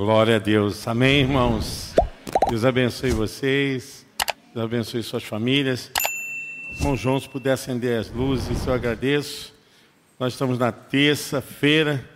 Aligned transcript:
Glória 0.00 0.36
a 0.36 0.38
Deus. 0.38 0.86
Amém, 0.86 1.22
irmãos. 1.22 1.92
Deus 2.48 2.64
abençoe 2.64 3.10
vocês. 3.10 4.06
Deus 4.54 4.64
abençoe 4.64 5.02
suas 5.02 5.24
famílias. 5.24 5.90
Irmão 6.76 6.96
João, 6.96 7.18
se 7.18 7.28
puder 7.28 7.54
acender 7.54 7.98
as 7.98 8.08
luzes, 8.08 8.64
eu 8.64 8.72
agradeço. 8.72 9.52
Nós 10.16 10.34
estamos 10.34 10.56
na 10.56 10.70
terça-feira, 10.70 12.08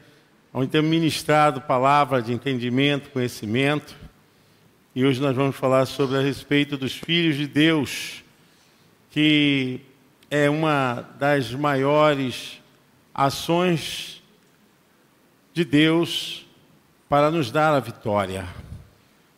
onde 0.55 0.71
temos 0.71 0.89
ministrado 0.89 1.61
palavra 1.63 2.23
de 2.23 2.33
entendimento, 2.33 3.11
conhecimento. 3.11 3.97
E 4.95 5.05
hoje 5.05 5.21
nós 5.21 5.35
vamos 5.35 5.57
falar 5.57 5.85
sobre 5.87 6.19
a 6.19 6.21
respeito 6.21 6.77
dos 6.77 6.93
filhos 6.93 7.35
de 7.35 7.49
Deus, 7.49 8.23
que 9.11 9.81
é 10.31 10.49
uma 10.49 11.05
das 11.19 11.53
maiores 11.53 12.61
ações 13.13 14.23
de 15.53 15.65
Deus 15.65 16.47
para 17.13 17.31
nos 17.31 17.51
dar 17.51 17.75
a 17.75 17.79
vitória. 17.79 18.47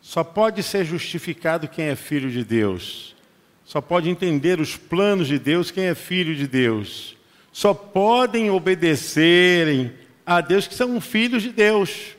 Só 0.00 0.22
pode 0.22 0.62
ser 0.62 0.84
justificado 0.84 1.66
quem 1.66 1.86
é 1.86 1.96
filho 1.96 2.30
de 2.30 2.44
Deus. 2.44 3.16
Só 3.64 3.80
pode 3.80 4.08
entender 4.08 4.60
os 4.60 4.76
planos 4.76 5.26
de 5.26 5.40
Deus 5.40 5.72
quem 5.72 5.86
é 5.86 5.94
filho 5.96 6.36
de 6.36 6.46
Deus. 6.46 7.16
Só 7.50 7.74
podem 7.74 8.48
obedecerem 8.48 9.92
a 10.24 10.40
Deus 10.40 10.68
que 10.68 10.74
são 10.76 11.00
filhos 11.00 11.42
de 11.42 11.50
Deus. 11.50 12.14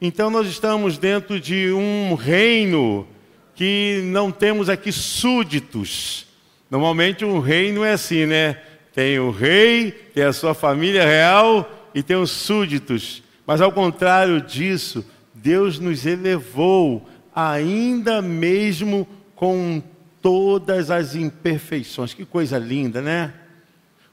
Então 0.00 0.30
nós 0.30 0.46
estamos 0.46 0.96
dentro 0.96 1.38
de 1.38 1.70
um 1.72 2.14
reino 2.14 3.06
que 3.54 4.00
não 4.02 4.32
temos 4.32 4.70
aqui 4.70 4.90
súditos. 4.90 6.26
Normalmente 6.70 7.22
um 7.22 7.38
reino 7.38 7.84
é 7.84 7.92
assim, 7.92 8.24
né? 8.24 8.62
Tem 8.94 9.18
o 9.18 9.30
rei, 9.30 9.90
tem 10.14 10.24
a 10.24 10.32
sua 10.32 10.54
família 10.54 11.04
real 11.04 11.70
e 11.94 12.02
tem 12.02 12.16
os 12.16 12.30
súditos. 12.30 13.25
Mas 13.46 13.60
ao 13.60 13.70
contrário 13.70 14.40
disso, 14.40 15.04
Deus 15.32 15.78
nos 15.78 16.04
elevou, 16.04 17.08
ainda 17.34 18.20
mesmo 18.20 19.06
com 19.36 19.82
todas 20.20 20.90
as 20.90 21.14
imperfeições. 21.14 22.12
Que 22.12 22.24
coisa 22.24 22.58
linda, 22.58 23.00
né? 23.00 23.32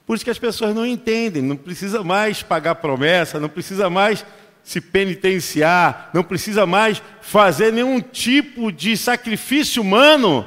Por 0.05 0.15
isso 0.15 0.23
que 0.23 0.29
as 0.29 0.37
pessoas 0.37 0.75
não 0.75 0.85
entendem, 0.85 1.41
não 1.41 1.55
precisa 1.55 2.03
mais 2.03 2.43
pagar 2.43 2.75
promessa, 2.75 3.39
não 3.39 3.49
precisa 3.49 3.89
mais 3.89 4.25
se 4.61 4.79
penitenciar, 4.79 6.09
não 6.13 6.23
precisa 6.23 6.65
mais 6.65 7.01
fazer 7.21 7.73
nenhum 7.73 7.99
tipo 7.99 8.71
de 8.71 8.95
sacrifício 8.95 9.81
humano 9.81 10.45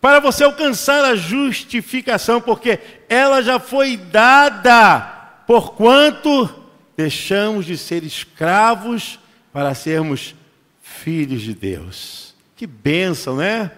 para 0.00 0.18
você 0.18 0.44
alcançar 0.44 1.04
a 1.04 1.14
justificação, 1.14 2.40
porque 2.40 2.78
ela 3.08 3.42
já 3.42 3.60
foi 3.60 3.96
dada, 3.96 5.00
porquanto 5.46 6.61
deixamos 7.02 7.66
de 7.66 7.76
ser 7.76 8.04
escravos 8.04 9.18
para 9.52 9.74
sermos 9.74 10.36
filhos 10.80 11.42
de 11.42 11.52
Deus. 11.52 12.32
Que 12.54 12.64
bênção, 12.64 13.36
né? 13.36 13.72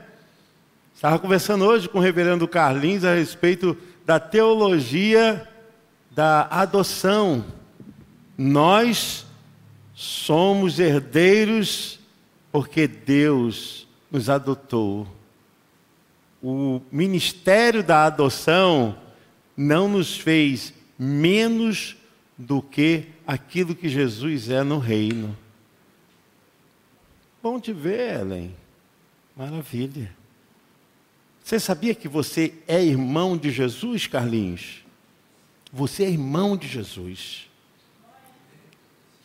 Estava 0.94 1.18
conversando 1.18 1.64
hoje 1.64 1.88
com 1.88 1.98
o 1.98 2.02
reverendo 2.02 2.46
Carlinhos 2.46 3.02
a 3.02 3.14
respeito 3.14 3.74
da 4.04 4.20
teologia 4.20 5.48
da 6.10 6.46
adoção. 6.50 7.46
Nós 8.36 9.24
somos 9.94 10.78
herdeiros 10.78 11.98
porque 12.52 12.86
Deus 12.86 13.88
nos 14.12 14.28
adotou. 14.28 15.08
O 16.42 16.82
ministério 16.92 17.82
da 17.82 18.04
adoção 18.04 18.98
não 19.56 19.88
nos 19.88 20.14
fez 20.14 20.74
menos 20.98 21.96
do 22.36 22.60
que 22.60 23.13
aquilo 23.26 23.74
que 23.74 23.88
Jesus 23.88 24.50
é 24.50 24.62
no 24.62 24.78
reino. 24.78 25.36
Bom 27.42 27.60
te 27.60 27.72
ver, 27.72 28.20
Ellen. 28.20 28.54
Maravilha. 29.36 30.14
Você 31.42 31.60
sabia 31.60 31.94
que 31.94 32.08
você 32.08 32.54
é 32.66 32.82
irmão 32.82 33.36
de 33.36 33.50
Jesus, 33.50 34.06
Carlinhos? 34.06 34.82
Você 35.72 36.04
é 36.04 36.10
irmão 36.10 36.56
de 36.56 36.66
Jesus. 36.66 37.50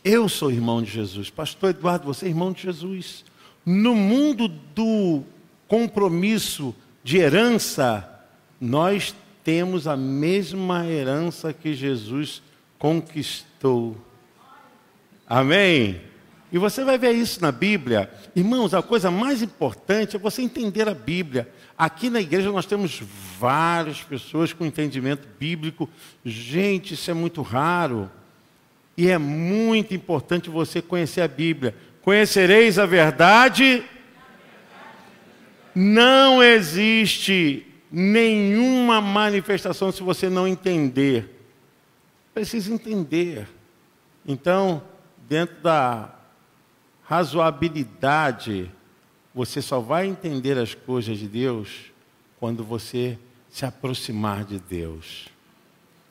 Eu 0.03 0.27
sou 0.27 0.51
irmão 0.51 0.81
de 0.81 0.91
Jesus. 0.91 1.29
Pastor 1.29 1.69
Eduardo, 1.69 2.05
você 2.05 2.25
é 2.25 2.29
irmão 2.29 2.51
de 2.51 2.63
Jesus. 2.63 3.23
No 3.65 3.95
mundo 3.95 4.47
do 4.47 5.23
compromisso 5.67 6.75
de 7.03 7.17
herança, 7.17 8.27
nós 8.59 9.15
temos 9.43 9.87
a 9.87 9.95
mesma 9.95 10.85
herança 10.87 11.53
que 11.53 11.73
Jesus 11.73 12.41
conquistou. 12.79 13.95
Amém? 15.27 16.01
E 16.51 16.57
você 16.57 16.83
vai 16.83 16.97
ver 16.97 17.11
isso 17.11 17.39
na 17.41 17.51
Bíblia. 17.51 18.09
Irmãos, 18.35 18.73
a 18.73 18.81
coisa 18.81 19.11
mais 19.11 19.43
importante 19.43 20.15
é 20.15 20.19
você 20.19 20.41
entender 20.41 20.87
a 20.87 20.95
Bíblia. 20.95 21.47
Aqui 21.77 22.09
na 22.09 22.19
igreja 22.19 22.51
nós 22.51 22.65
temos 22.65 22.99
várias 23.37 24.01
pessoas 24.01 24.51
com 24.51 24.65
entendimento 24.65 25.27
bíblico. 25.39 25.87
Gente, 26.25 26.95
isso 26.95 27.11
é 27.11 27.13
muito 27.13 27.43
raro. 27.43 28.09
E 28.97 29.09
é 29.09 29.17
muito 29.19 29.93
importante 29.93 30.49
você 30.49 30.81
conhecer 30.81 31.21
a 31.21 31.27
Bíblia. 31.27 31.75
Conhecereis 32.01 32.79
a 32.79 32.87
verdade. 32.87 33.83
Não 35.75 36.41
existe 36.41 37.67
nenhuma 37.91 38.99
manifestação 38.99 39.91
se 39.91 40.01
você 40.01 40.29
não 40.29 40.47
entender 40.47 41.38
precisa 42.39 42.73
entender. 42.73 43.45
Então, 44.25 44.81
dentro 45.27 45.61
da 45.61 46.15
razoabilidade, 47.03 48.71
você 49.35 49.61
só 49.61 49.81
vai 49.81 50.07
entender 50.07 50.57
as 50.57 50.73
coisas 50.73 51.17
de 51.17 51.27
Deus 51.27 51.91
quando 52.39 52.63
você 52.63 53.19
se 53.49 53.65
aproximar 53.65 54.45
de 54.45 54.57
Deus. 54.57 55.27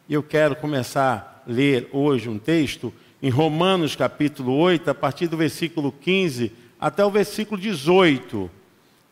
Eu 0.07 0.23
quero 0.23 0.55
começar 0.55 1.43
a 1.47 1.51
ler 1.51 1.89
hoje 1.95 2.29
um 2.29 2.39
texto 2.39 2.93
em 3.23 3.31
Romanos 3.31 3.97
capítulo 3.97 4.53
8, 4.53 4.91
a 4.91 4.95
partir 4.95 5.29
do 5.29 5.37
versículo 5.39 5.91
15 5.91 6.53
até 6.79 7.03
o 7.03 7.11
versículo 7.11 7.59
18. 7.59 8.51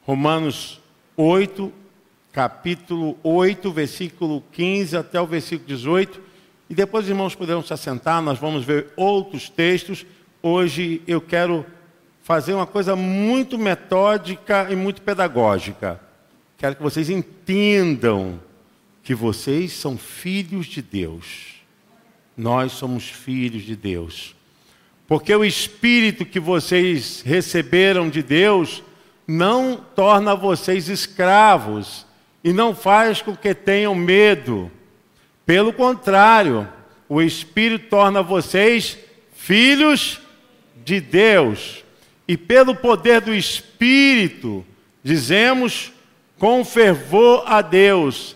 Romanos 0.02 0.82
8, 1.16 1.72
capítulo 2.30 3.16
8, 3.22 3.72
versículo 3.72 4.44
15 4.52 4.98
até 4.98 5.18
o 5.18 5.26
versículo 5.26 5.66
18. 5.66 6.25
E 6.68 6.74
depois 6.74 7.04
os 7.04 7.10
irmãos 7.10 7.34
poderão 7.34 7.62
se 7.62 7.72
assentar, 7.72 8.20
nós 8.20 8.38
vamos 8.38 8.64
ver 8.64 8.88
outros 8.96 9.48
textos. 9.48 10.04
Hoje 10.42 11.00
eu 11.06 11.20
quero 11.20 11.64
fazer 12.22 12.54
uma 12.54 12.66
coisa 12.66 12.96
muito 12.96 13.56
metódica 13.56 14.66
e 14.70 14.74
muito 14.74 15.00
pedagógica. 15.02 16.00
Quero 16.58 16.74
que 16.74 16.82
vocês 16.82 17.08
entendam 17.08 18.40
que 19.02 19.14
vocês 19.14 19.72
são 19.72 19.96
filhos 19.96 20.66
de 20.66 20.82
Deus. 20.82 21.62
Nós 22.36 22.72
somos 22.72 23.08
filhos 23.08 23.62
de 23.62 23.76
Deus. 23.76 24.34
Porque 25.06 25.32
o 25.34 25.44
espírito 25.44 26.26
que 26.26 26.40
vocês 26.40 27.22
receberam 27.24 28.10
de 28.10 28.22
Deus 28.22 28.82
não 29.26 29.76
torna 29.76 30.34
vocês 30.34 30.88
escravos 30.88 32.04
e 32.42 32.52
não 32.52 32.74
faz 32.74 33.22
com 33.22 33.36
que 33.36 33.54
tenham 33.54 33.94
medo. 33.94 34.70
Pelo 35.46 35.72
contrário, 35.72 36.68
o 37.08 37.22
Espírito 37.22 37.88
torna 37.88 38.20
vocês 38.20 38.98
filhos 39.32 40.20
de 40.84 41.00
Deus. 41.00 41.84
E 42.26 42.36
pelo 42.36 42.74
poder 42.74 43.20
do 43.20 43.32
Espírito, 43.32 44.66
dizemos 45.04 45.92
com 46.36 46.64
fervor 46.64 47.44
a 47.46 47.62
Deus: 47.62 48.34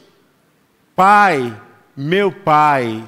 Pai, 0.95 1.61
meu 1.97 2.31
Pai. 2.31 3.03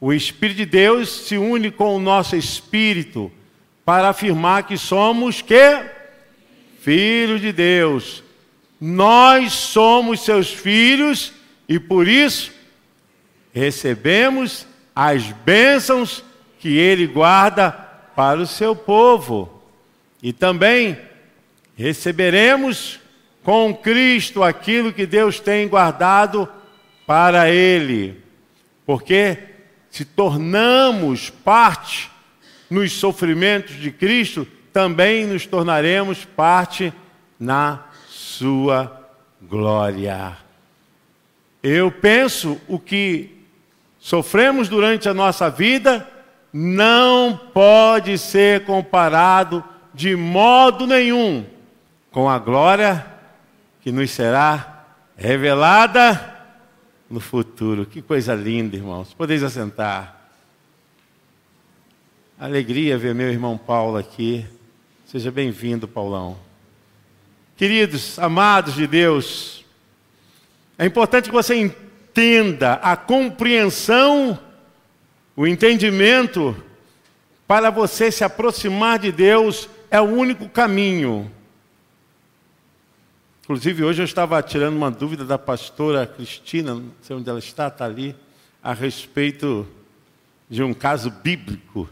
O 0.00 0.12
Espírito 0.12 0.56
de 0.56 0.66
Deus 0.66 1.08
se 1.08 1.38
une 1.38 1.70
com 1.70 1.94
o 1.94 2.00
nosso 2.00 2.34
espírito 2.34 3.30
para 3.84 4.08
afirmar 4.08 4.64
que 4.64 4.76
somos 4.76 5.42
que 5.42 5.84
filhos 6.80 7.40
de 7.40 7.52
Deus. 7.52 8.24
Nós 8.80 9.52
somos 9.52 10.24
seus 10.24 10.50
filhos 10.50 11.34
e 11.68 11.78
por 11.78 12.08
isso 12.08 12.59
recebemos 13.52 14.66
as 14.94 15.24
bênçãos 15.24 16.24
que 16.58 16.76
ele 16.76 17.06
guarda 17.06 17.70
para 18.14 18.40
o 18.40 18.46
seu 18.46 18.76
povo. 18.76 19.62
E 20.22 20.32
também 20.32 20.98
receberemos 21.76 23.00
com 23.42 23.74
Cristo 23.74 24.42
aquilo 24.42 24.92
que 24.92 25.06
Deus 25.06 25.40
tem 25.40 25.66
guardado 25.66 26.48
para 27.06 27.50
ele. 27.50 28.22
Porque 28.84 29.38
se 29.90 30.04
tornamos 30.04 31.30
parte 31.30 32.10
nos 32.68 32.92
sofrimentos 32.92 33.76
de 33.76 33.90
Cristo, 33.90 34.46
também 34.72 35.26
nos 35.26 35.46
tornaremos 35.46 36.24
parte 36.24 36.92
na 37.38 37.86
sua 38.06 39.10
glória. 39.42 40.36
Eu 41.62 41.90
penso 41.90 42.60
o 42.68 42.78
que 42.78 43.39
sofremos 44.00 44.68
durante 44.68 45.08
a 45.08 45.14
nossa 45.14 45.50
vida, 45.50 46.08
não 46.52 47.38
pode 47.52 48.18
ser 48.18 48.64
comparado 48.64 49.62
de 49.94 50.16
modo 50.16 50.86
nenhum 50.86 51.44
com 52.10 52.28
a 52.28 52.38
glória 52.38 53.06
que 53.82 53.92
nos 53.92 54.10
será 54.10 54.84
revelada 55.16 56.38
no 57.08 57.20
futuro. 57.20 57.86
Que 57.86 58.00
coisa 58.00 58.34
linda, 58.34 58.74
irmãos. 58.74 59.14
Podeis 59.14 59.42
assentar. 59.42 60.18
Alegria 62.38 62.98
ver 62.98 63.14
meu 63.14 63.30
irmão 63.30 63.58
Paulo 63.58 63.98
aqui. 63.98 64.46
Seja 65.06 65.30
bem-vindo, 65.30 65.86
Paulão. 65.86 66.38
Queridos, 67.56 68.18
amados 68.18 68.74
de 68.74 68.86
Deus, 68.86 69.64
é 70.78 70.86
importante 70.86 71.28
que 71.28 71.34
você 71.34 71.54
entenda 71.54 71.89
a 72.82 72.96
compreensão, 72.96 74.38
o 75.36 75.46
entendimento, 75.46 76.56
para 77.46 77.70
você 77.70 78.10
se 78.10 78.22
aproximar 78.22 78.98
de 78.98 79.10
Deus 79.10 79.68
é 79.90 80.00
o 80.00 80.04
único 80.04 80.48
caminho. 80.48 81.30
Inclusive, 83.42 83.82
hoje 83.82 84.02
eu 84.02 84.04
estava 84.04 84.40
tirando 84.42 84.76
uma 84.76 84.90
dúvida 84.90 85.24
da 85.24 85.36
pastora 85.36 86.06
Cristina, 86.06 86.74
não 86.74 86.92
sei 87.02 87.16
onde 87.16 87.28
ela 87.28 87.40
está, 87.40 87.66
está 87.66 87.84
ali, 87.84 88.14
a 88.62 88.72
respeito 88.72 89.66
de 90.48 90.62
um 90.62 90.72
caso 90.72 91.10
bíblico. 91.10 91.88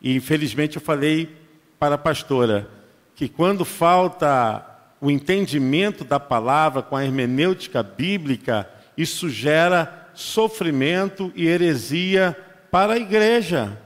E 0.00 0.14
infelizmente 0.14 0.76
eu 0.76 0.82
falei 0.82 1.34
para 1.78 1.96
a 1.96 1.98
pastora 1.98 2.68
que 3.16 3.28
quando 3.28 3.64
falta 3.64 4.64
o 5.00 5.10
entendimento 5.10 6.04
da 6.04 6.20
palavra 6.20 6.82
com 6.82 6.96
a 6.96 7.04
hermenêutica 7.04 7.82
bíblica, 7.82 8.68
isso 8.98 9.30
gera 9.30 10.10
sofrimento 10.12 11.32
e 11.36 11.46
heresia 11.46 12.36
para 12.68 12.94
a 12.94 12.98
igreja. 12.98 13.80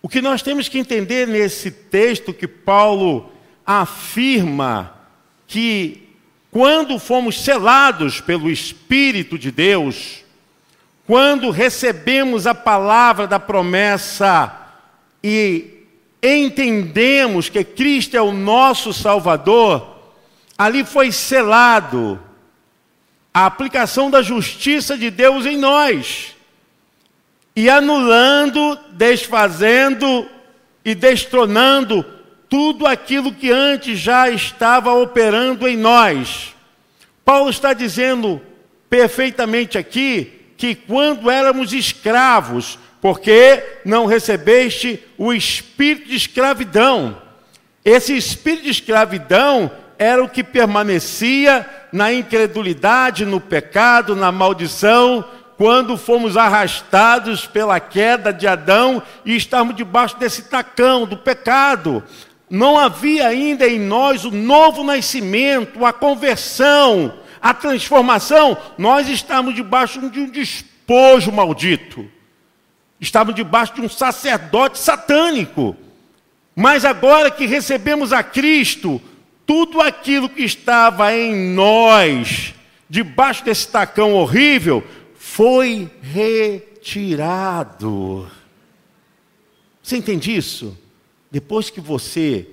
O 0.00 0.08
que 0.08 0.22
nós 0.22 0.42
temos 0.42 0.68
que 0.68 0.78
entender 0.78 1.26
nesse 1.26 1.72
texto 1.72 2.32
que 2.32 2.46
Paulo 2.46 3.32
afirma 3.66 4.94
que 5.48 6.08
quando 6.52 7.00
fomos 7.00 7.42
selados 7.42 8.20
pelo 8.20 8.48
Espírito 8.48 9.36
de 9.36 9.50
Deus, 9.50 10.24
quando 11.04 11.50
recebemos 11.50 12.46
a 12.46 12.54
palavra 12.54 13.26
da 13.26 13.40
promessa 13.40 14.54
e 15.22 15.82
entendemos 16.22 17.48
que 17.48 17.64
Cristo 17.64 18.16
é 18.16 18.22
o 18.22 18.30
nosso 18.30 18.92
Salvador, 18.92 19.96
ali 20.56 20.84
foi 20.84 21.10
selado 21.10 22.20
a 23.38 23.46
aplicação 23.46 24.10
da 24.10 24.20
justiça 24.20 24.98
de 24.98 25.12
Deus 25.12 25.46
em 25.46 25.56
nós, 25.56 26.34
e 27.54 27.70
anulando, 27.70 28.76
desfazendo 28.90 30.28
e 30.84 30.92
destronando 30.92 32.04
tudo 32.48 32.84
aquilo 32.84 33.32
que 33.32 33.48
antes 33.52 33.96
já 33.96 34.28
estava 34.28 34.92
operando 34.92 35.68
em 35.68 35.76
nós. 35.76 36.52
Paulo 37.24 37.48
está 37.48 37.72
dizendo 37.72 38.42
perfeitamente 38.90 39.78
aqui 39.78 40.32
que 40.56 40.74
quando 40.74 41.30
éramos 41.30 41.72
escravos, 41.72 42.76
porque 43.00 43.62
não 43.84 44.06
recebeste 44.06 45.00
o 45.16 45.32
espírito 45.32 46.08
de 46.08 46.16
escravidão. 46.16 47.22
Esse 47.84 48.16
espírito 48.16 48.64
de 48.64 48.70
escravidão 48.70 49.70
era 49.98 50.22
o 50.22 50.28
que 50.28 50.44
permanecia 50.44 51.68
na 51.92 52.12
incredulidade, 52.12 53.26
no 53.26 53.40
pecado, 53.40 54.14
na 54.14 54.30
maldição, 54.30 55.24
quando 55.56 55.96
fomos 55.96 56.36
arrastados 56.36 57.44
pela 57.44 57.80
queda 57.80 58.32
de 58.32 58.46
Adão 58.46 59.02
e 59.24 59.34
estávamos 59.34 59.74
debaixo 59.74 60.16
desse 60.16 60.42
tacão 60.42 61.04
do 61.04 61.16
pecado. 61.16 62.04
Não 62.48 62.78
havia 62.78 63.26
ainda 63.26 63.66
em 63.66 63.80
nós 63.80 64.24
o 64.24 64.30
novo 64.30 64.84
nascimento, 64.84 65.84
a 65.84 65.92
conversão, 65.92 67.12
a 67.42 67.52
transformação. 67.52 68.56
Nós 68.78 69.08
estamos 69.08 69.52
debaixo 69.52 70.08
de 70.08 70.20
um 70.20 70.30
despojo 70.30 71.32
maldito. 71.32 72.08
Estavam 73.00 73.34
debaixo 73.34 73.74
de 73.74 73.80
um 73.80 73.88
sacerdote 73.88 74.78
satânico. 74.78 75.76
Mas 76.54 76.84
agora 76.84 77.30
que 77.30 77.46
recebemos 77.46 78.12
a 78.12 78.22
Cristo, 78.22 79.00
tudo 79.48 79.80
aquilo 79.80 80.28
que 80.28 80.42
estava 80.42 81.16
em 81.16 81.34
nós, 81.54 82.54
debaixo 82.86 83.42
desse 83.42 83.66
tacão 83.66 84.12
horrível, 84.12 84.84
foi 85.14 85.90
retirado. 86.02 87.50
Você 89.82 89.96
entende 89.96 90.36
isso? 90.36 90.76
Depois 91.30 91.70
que 91.70 91.80
você 91.80 92.46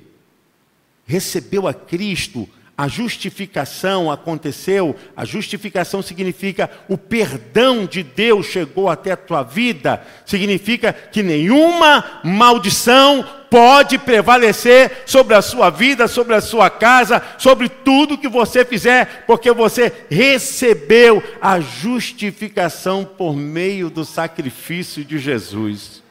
recebeu 1.05 1.67
a 1.67 1.73
Cristo, 1.73 2.47
a 2.77 2.89
justificação 2.89 4.11
aconteceu, 4.11 4.95
a 5.15 5.23
justificação 5.23 6.01
significa 6.01 6.69
o 6.89 6.97
perdão 6.97 7.85
de 7.85 8.03
Deus 8.03 8.47
chegou 8.47 8.89
até 8.89 9.11
a 9.11 9.17
tua 9.17 9.43
vida, 9.43 10.05
significa 10.25 10.91
que 10.91 11.23
nenhuma 11.23 12.21
maldição 12.21 13.25
pode 13.49 13.97
prevalecer 13.97 15.03
sobre 15.05 15.35
a 15.35 15.41
sua 15.41 15.69
vida, 15.69 16.05
sobre 16.09 16.35
a 16.35 16.41
sua 16.41 16.69
casa, 16.69 17.23
sobre 17.37 17.69
tudo 17.69 18.17
que 18.17 18.27
você 18.27 18.65
fizer, 18.65 19.23
porque 19.25 19.53
você 19.53 19.93
recebeu 20.09 21.23
a 21.41 21.61
justificação 21.61 23.05
por 23.05 23.37
meio 23.37 23.89
do 23.89 24.03
sacrifício 24.03 25.05
de 25.05 25.17
Jesus. 25.17 26.03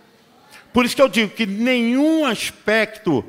Por 0.73 0.87
isso 0.87 0.97
que 0.97 1.03
eu 1.03 1.09
digo 1.11 1.31
que 1.31 1.45
nenhum 1.45 2.25
aspecto 2.25 3.23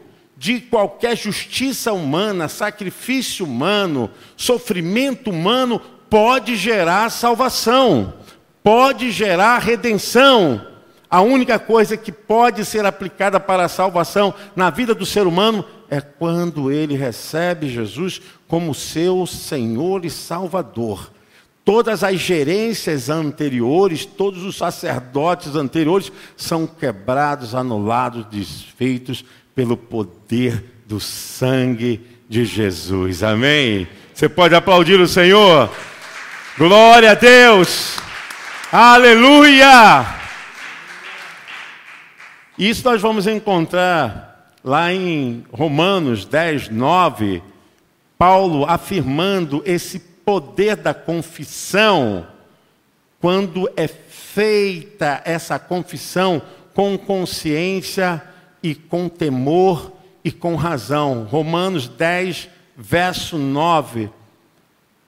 de 0.46 0.60
qualquer 0.60 1.18
justiça 1.18 1.92
humana, 1.92 2.48
sacrifício 2.48 3.44
humano, 3.48 4.12
sofrimento 4.38 5.32
humano, 5.32 5.82
pode 6.08 6.56
gerar 6.56 7.10
salvação, 7.10 8.14
pode 8.64 9.10
gerar 9.10 9.58
redenção. 9.58 10.64
A 11.10 11.20
única 11.22 11.58
coisa 11.58 11.98
que 11.98 12.12
pode 12.12 12.64
ser 12.64 12.86
aplicada 12.86 13.40
para 13.40 13.66
a 13.66 13.68
salvação 13.68 14.36
na 14.56 14.70
vida 14.70 14.94
do 14.94 15.04
ser 15.04 15.26
humano 15.26 15.66
é 15.90 16.00
quando 16.00 16.72
ele 16.72 16.96
recebe 16.96 17.68
Jesus 17.68 18.22
como 18.48 18.76
seu 18.76 19.26
Senhor 19.26 20.06
e 20.06 20.12
Salvador. 20.12 21.12
Todas 21.64 22.04
as 22.04 22.20
gerências 22.20 23.10
anteriores, 23.10 24.06
todos 24.06 24.44
os 24.44 24.56
sacerdotes 24.56 25.56
anteriores 25.56 26.12
são 26.38 26.68
quebrados, 26.68 27.56
anulados, 27.56 28.28
desfeitos 28.28 29.26
pelo 29.56 29.78
poder 29.78 30.64
do 30.86 31.00
sangue 31.00 32.06
de 32.28 32.44
Jesus. 32.44 33.24
Amém? 33.24 33.88
Você 34.14 34.28
pode 34.28 34.54
aplaudir 34.54 35.00
o 35.00 35.08
Senhor? 35.08 35.74
Glória 36.58 37.12
a 37.12 37.16
Deus! 37.16 37.98
Aleluia! 38.72 40.06
Isso 42.58 42.84
nós 42.84 43.02
vamos 43.02 43.28
encontrar 43.28 44.54
lá 44.64 44.92
em 44.92 45.46
Romanos 45.52 46.26
10, 46.26 46.70
9, 46.70 47.42
Paulo 48.18 48.66
afirmando 48.66 49.62
esse 49.66 50.00
poder 50.00 50.76
da 50.76 50.94
confissão, 50.94 52.26
quando 53.20 53.70
é 53.78 53.88
feita 53.88 55.22
essa 55.24 55.60
confissão 55.60 56.42
com 56.74 56.98
consciência 56.98 58.22
e 58.66 58.74
com 58.74 59.08
temor 59.08 59.92
e 60.24 60.32
com 60.32 60.56
razão. 60.56 61.28
Romanos 61.30 61.88
10, 61.88 62.50
verso 62.76 63.38
9. 63.38 64.10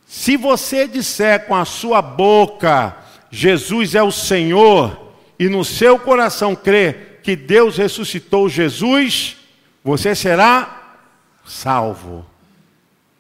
Se 0.06 0.38
você 0.38 0.88
disser 0.88 1.48
com 1.48 1.56
a 1.56 1.66
sua 1.66 2.00
boca, 2.00 2.96
Jesus 3.32 3.96
é 3.96 4.04
o 4.04 4.12
Senhor, 4.12 5.12
e 5.40 5.50
no 5.50 5.66
seu 5.66 5.98
coração 5.98 6.56
crer 6.56 7.20
que 7.24 7.36
Deus 7.36 7.78
ressuscitou 7.78 8.48
Jesus, 8.48 9.38
você 9.84 10.14
será 10.14 11.00
salvo. 11.44 12.24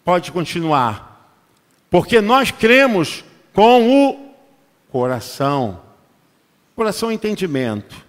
Pode 0.05 0.31
continuar. 0.31 1.33
Porque 1.89 2.21
nós 2.21 2.51
cremos 2.51 3.25
com 3.53 3.89
o 3.89 4.35
coração. 4.91 5.81
Coração 6.75 7.09
é 7.09 7.15
entendimento. 7.15 8.06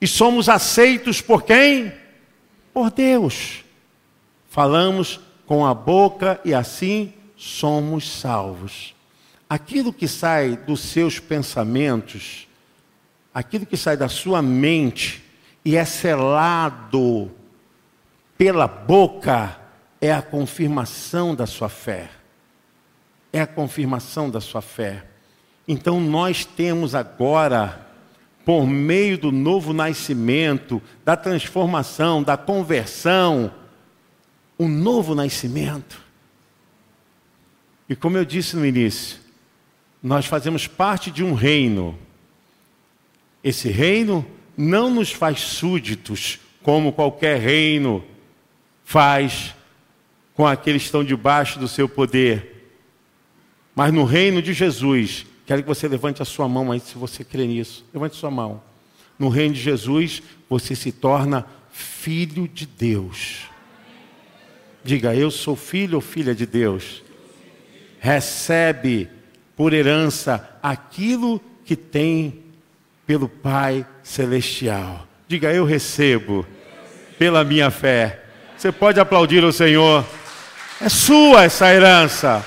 E 0.00 0.06
somos 0.06 0.48
aceitos 0.48 1.20
por 1.20 1.42
quem? 1.42 1.92
Por 2.72 2.90
Deus. 2.90 3.64
Falamos 4.48 5.20
com 5.46 5.66
a 5.66 5.74
boca 5.74 6.40
e 6.44 6.54
assim 6.54 7.12
somos 7.36 8.08
salvos. 8.08 8.94
Aquilo 9.48 9.92
que 9.92 10.06
sai 10.06 10.56
dos 10.56 10.80
seus 10.80 11.18
pensamentos, 11.18 12.46
aquilo 13.32 13.64
que 13.64 13.76
sai 13.76 13.96
da 13.96 14.08
sua 14.08 14.42
mente 14.42 15.24
e 15.64 15.76
é 15.76 15.84
selado 15.84 17.30
pela 18.36 18.68
boca, 18.68 19.58
é 20.00 20.12
a 20.12 20.22
confirmação 20.22 21.34
da 21.34 21.46
sua 21.46 21.68
fé. 21.68 22.10
É 23.32 23.40
a 23.40 23.46
confirmação 23.46 24.30
da 24.30 24.40
sua 24.40 24.62
fé. 24.62 25.04
Então 25.66 26.00
nós 26.00 26.44
temos 26.44 26.94
agora 26.94 27.87
por 28.48 28.66
meio 28.66 29.18
do 29.18 29.30
novo 29.30 29.74
nascimento, 29.74 30.80
da 31.04 31.14
transformação, 31.14 32.22
da 32.22 32.34
conversão, 32.34 33.52
um 34.58 34.66
novo 34.66 35.14
nascimento. 35.14 36.02
E 37.90 37.94
como 37.94 38.16
eu 38.16 38.24
disse 38.24 38.56
no 38.56 38.64
início, 38.64 39.18
nós 40.02 40.24
fazemos 40.24 40.66
parte 40.66 41.10
de 41.10 41.22
um 41.22 41.34
reino. 41.34 41.98
Esse 43.44 43.68
reino 43.68 44.24
não 44.56 44.88
nos 44.88 45.12
faz 45.12 45.40
súditos, 45.40 46.38
como 46.62 46.90
qualquer 46.90 47.38
reino 47.38 48.02
faz 48.82 49.54
com 50.32 50.46
aqueles 50.46 50.80
que 50.80 50.86
estão 50.86 51.04
debaixo 51.04 51.58
do 51.58 51.68
seu 51.68 51.86
poder. 51.86 52.72
Mas 53.74 53.92
no 53.92 54.06
reino 54.06 54.40
de 54.40 54.54
Jesus, 54.54 55.26
Quero 55.48 55.62
que 55.62 55.68
você 55.68 55.88
levante 55.88 56.20
a 56.20 56.26
sua 56.26 56.46
mão 56.46 56.70
aí, 56.70 56.78
se 56.78 56.98
você 56.98 57.24
crê 57.24 57.46
nisso. 57.46 57.82
Levante 57.94 58.16
sua 58.16 58.30
mão. 58.30 58.62
No 59.18 59.30
reino 59.30 59.54
de 59.54 59.60
Jesus, 59.62 60.22
você 60.46 60.74
se 60.74 60.92
torna 60.92 61.46
filho 61.72 62.46
de 62.46 62.66
Deus. 62.66 63.46
Diga, 64.84 65.14
eu 65.14 65.30
sou 65.30 65.56
filho 65.56 65.94
ou 65.94 66.00
filha 66.02 66.34
de 66.34 66.44
Deus. 66.44 67.02
Recebe 67.98 69.08
por 69.56 69.72
herança 69.72 70.58
aquilo 70.62 71.40
que 71.64 71.74
tem 71.74 72.40
pelo 73.06 73.26
Pai 73.26 73.86
Celestial. 74.02 75.08
Diga, 75.26 75.50
eu 75.50 75.64
recebo 75.64 76.46
pela 77.18 77.42
minha 77.42 77.70
fé. 77.70 78.22
Você 78.54 78.70
pode 78.70 79.00
aplaudir 79.00 79.42
o 79.42 79.52
Senhor. 79.52 80.04
É 80.78 80.90
sua 80.90 81.44
essa 81.44 81.72
herança. 81.72 82.44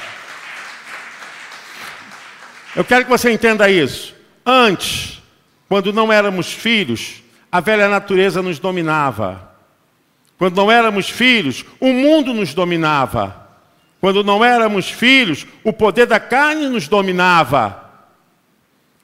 Eu 2.76 2.86
quero 2.86 3.04
que 3.06 3.12
você 3.12 3.32
entenda 3.32 3.70
isso. 3.70 4.16
Antes, 4.46 5.22
quando 5.68 5.92
não 5.92 6.12
éramos 6.12 6.52
filhos, 6.52 7.22
a 7.52 7.60
velha 7.60 7.90
natureza 7.90 8.42
nos 8.42 8.60
dominava. 8.60 9.52
Quando 10.38 10.56
não 10.56 10.72
éramos 10.72 11.10
filhos, 11.10 11.66
o 11.80 11.94
mundo 11.94 12.34
nos 12.34 12.54
dominava. 12.54 13.48
Quando 14.00 14.24
não 14.24 14.44
éramos 14.44 14.90
filhos, 14.90 15.46
o 15.64 15.72
poder 15.72 16.08
da 16.08 16.20
carne 16.20 16.68
nos 16.68 16.88
dominava. 16.88 17.92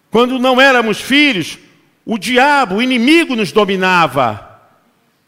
Quando 0.09 0.39
não 0.39 0.59
éramos 0.59 0.99
filhos, 0.99 1.59
o 2.05 2.17
diabo, 2.17 2.75
o 2.75 2.81
inimigo 2.81 3.35
nos 3.35 3.51
dominava. 3.51 4.47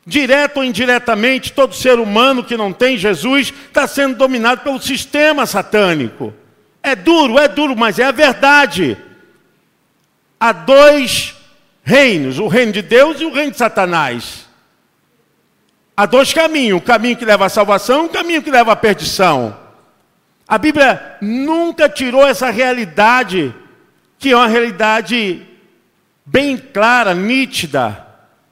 Direto 0.06 0.58
ou 0.58 0.64
indiretamente, 0.64 1.54
todo 1.54 1.76
ser 1.76 2.00
humano 2.00 2.44
que 2.44 2.58
não 2.58 2.74
tem 2.74 2.98
Jesus 2.98 3.54
está 3.68 3.86
sendo 3.86 4.16
dominado 4.16 4.62
pelo 4.62 4.82
sistema 4.82 5.46
satânico. 5.46 6.34
É 6.82 6.96
duro, 6.96 7.38
é 7.38 7.48
duro, 7.48 7.76
mas 7.76 8.00
é 8.00 8.06
a 8.06 8.12
verdade. 8.12 8.98
Há 10.40 10.52
dois 10.52 11.36
reinos: 11.84 12.40
o 12.40 12.48
reino 12.48 12.72
de 12.72 12.82
Deus 12.82 13.20
e 13.20 13.26
o 13.26 13.34
reino 13.34 13.52
de 13.52 13.58
Satanás. 13.58 14.48
Há 15.96 16.06
dois 16.06 16.34
caminhos: 16.34 16.78
o 16.78 16.84
caminho 16.84 17.18
que 17.18 17.26
leva 17.26 17.46
à 17.46 17.50
salvação 17.50 18.04
e 18.04 18.06
o 18.08 18.10
caminho 18.10 18.42
que 18.42 18.52
leva 18.52 18.72
à 18.72 18.76
perdição. 18.76 19.58
A 20.48 20.58
Bíblia 20.58 21.18
nunca 21.22 21.88
tirou 21.88 22.26
essa 22.26 22.50
realidade, 22.50 23.54
que 24.18 24.32
é 24.32 24.36
uma 24.36 24.48
realidade 24.48 25.46
bem 26.26 26.58
clara, 26.58 27.14
nítida. 27.14 28.08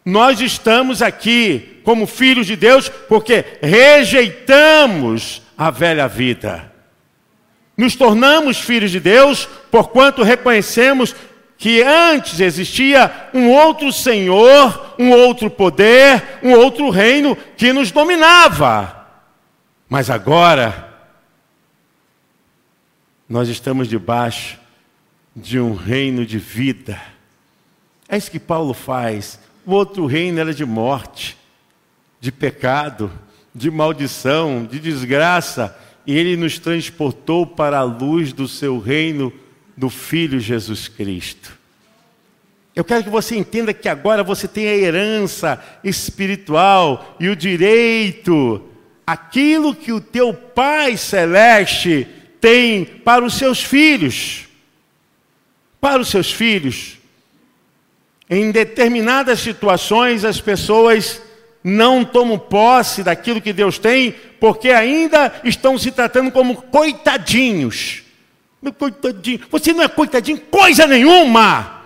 Nós 0.06 0.40
estamos 0.40 1.02
aqui 1.02 1.82
como 1.84 2.06
filhos 2.06 2.46
de 2.46 2.56
Deus 2.56 2.90
porque 2.90 3.44
rejeitamos 3.62 5.42
a 5.58 5.72
velha 5.72 6.08
vida. 6.08 6.72
Nos 7.78 7.96
tornamos 7.96 8.58
filhos 8.58 8.90
de 8.90 9.00
Deus 9.00 9.48
porquanto 9.70 10.24
reconhecemos 10.24 11.16
que 11.60 11.84
antes 11.84 12.40
existia 12.40 13.30
um 13.34 13.50
outro 13.52 13.94
Senhor, 13.94 14.96
um 14.98 15.12
outro 15.12 15.50
poder, 15.50 16.40
um 16.42 16.54
outro 16.54 16.90
reino 16.90 17.36
que 17.56 17.72
nos 17.72 17.92
dominava. 17.92 19.08
Mas 19.88 20.10
agora, 20.10 20.88
nós 23.30 23.48
estamos 23.48 23.88
debaixo 23.88 24.58
de 25.36 25.60
um 25.60 25.76
reino 25.76 26.26
de 26.26 26.40
vida. 26.40 27.00
É 28.10 28.18
isso 28.18 28.32
que 28.32 28.40
Paulo 28.40 28.74
faz. 28.74 29.40
O 29.66 29.74
outro 29.74 30.06
reino 30.06 30.40
era 30.40 30.54
de 30.54 30.66
morte, 30.66 31.38
de 32.20 32.32
pecado, 32.32 33.12
de 33.54 33.70
maldição, 33.70 34.66
de 34.66 34.80
desgraça 34.80 35.78
e 36.08 36.18
ele 36.18 36.38
nos 36.38 36.58
transportou 36.58 37.46
para 37.46 37.80
a 37.80 37.84
luz 37.84 38.32
do 38.32 38.48
seu 38.48 38.80
reino 38.80 39.32
do 39.76 39.90
Filho 39.90 40.40
Jesus 40.40 40.88
Cristo. 40.88 41.58
Eu 42.74 42.86
quero 42.86 43.04
que 43.04 43.10
você 43.10 43.36
entenda 43.36 43.74
que 43.74 43.90
agora 43.90 44.24
você 44.24 44.48
tem 44.48 44.70
a 44.70 44.76
herança 44.76 45.62
espiritual 45.84 47.18
e 47.20 47.28
o 47.28 47.36
direito, 47.36 48.64
aquilo 49.06 49.76
que 49.76 49.92
o 49.92 50.00
teu 50.00 50.34
Pai 50.34 50.96
Celeste 50.96 52.08
tem 52.40 52.86
para 52.86 53.26
os 53.26 53.34
seus 53.34 53.62
filhos. 53.62 54.48
Para 55.82 56.00
os 56.00 56.08
seus 56.08 56.32
filhos. 56.32 57.00
Em 58.30 58.50
determinadas 58.52 59.40
situações, 59.40 60.24
as 60.24 60.40
pessoas 60.40 61.22
não 61.68 62.06
tomam 62.06 62.40
posse 62.40 63.04
daquilo 63.04 63.42
que 63.42 63.52
Deus 63.52 63.78
tem, 63.78 64.16
porque 64.40 64.70
ainda 64.70 65.34
estão 65.44 65.78
se 65.78 65.92
tratando 65.92 66.32
como 66.32 66.62
coitadinhos. 66.62 68.04
Meu 68.62 68.72
coitadinho, 68.72 69.42
você 69.52 69.74
não 69.74 69.84
é 69.84 69.88
coitadinho 69.90 70.40
coisa 70.50 70.88
nenhuma. 70.88 71.77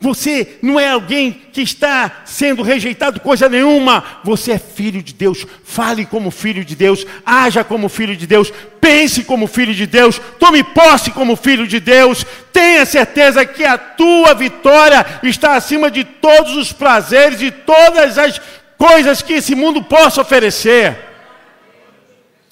Você 0.00 0.58
não 0.62 0.78
é 0.78 0.88
alguém 0.88 1.32
que 1.52 1.60
está 1.60 2.22
sendo 2.24 2.62
rejeitado 2.62 3.18
coisa 3.18 3.48
nenhuma. 3.48 4.04
Você 4.22 4.52
é 4.52 4.58
filho 4.58 5.02
de 5.02 5.12
Deus. 5.12 5.44
Fale 5.64 6.06
como 6.06 6.30
filho 6.30 6.64
de 6.64 6.76
Deus. 6.76 7.04
Haja 7.26 7.64
como 7.64 7.88
filho 7.88 8.16
de 8.16 8.24
Deus. 8.24 8.52
Pense 8.80 9.24
como 9.24 9.48
filho 9.48 9.74
de 9.74 9.86
Deus. 9.86 10.20
Tome 10.38 10.62
posse 10.62 11.10
como 11.10 11.34
filho 11.34 11.66
de 11.66 11.80
Deus. 11.80 12.24
Tenha 12.52 12.86
certeza 12.86 13.44
que 13.44 13.64
a 13.64 13.76
tua 13.76 14.34
vitória 14.34 15.04
está 15.24 15.56
acima 15.56 15.90
de 15.90 16.04
todos 16.04 16.56
os 16.56 16.72
prazeres 16.72 17.42
e 17.42 17.50
todas 17.50 18.18
as 18.18 18.40
coisas 18.76 19.20
que 19.20 19.32
esse 19.32 19.56
mundo 19.56 19.82
possa 19.82 20.20
oferecer. 20.20 20.96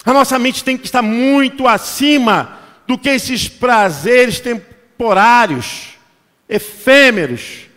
A 0.03 0.11
nossa 0.11 0.37
mente 0.37 0.65
tem 0.65 0.77
que 0.77 0.85
estar 0.85 1.01
muito 1.01 1.65
acima 1.65 2.59
do 2.85 2.97
que 2.97 3.07
esses 3.07 3.47
prazeres 3.47 4.41
temporários 4.41 5.96
efêmeros. 6.47 7.67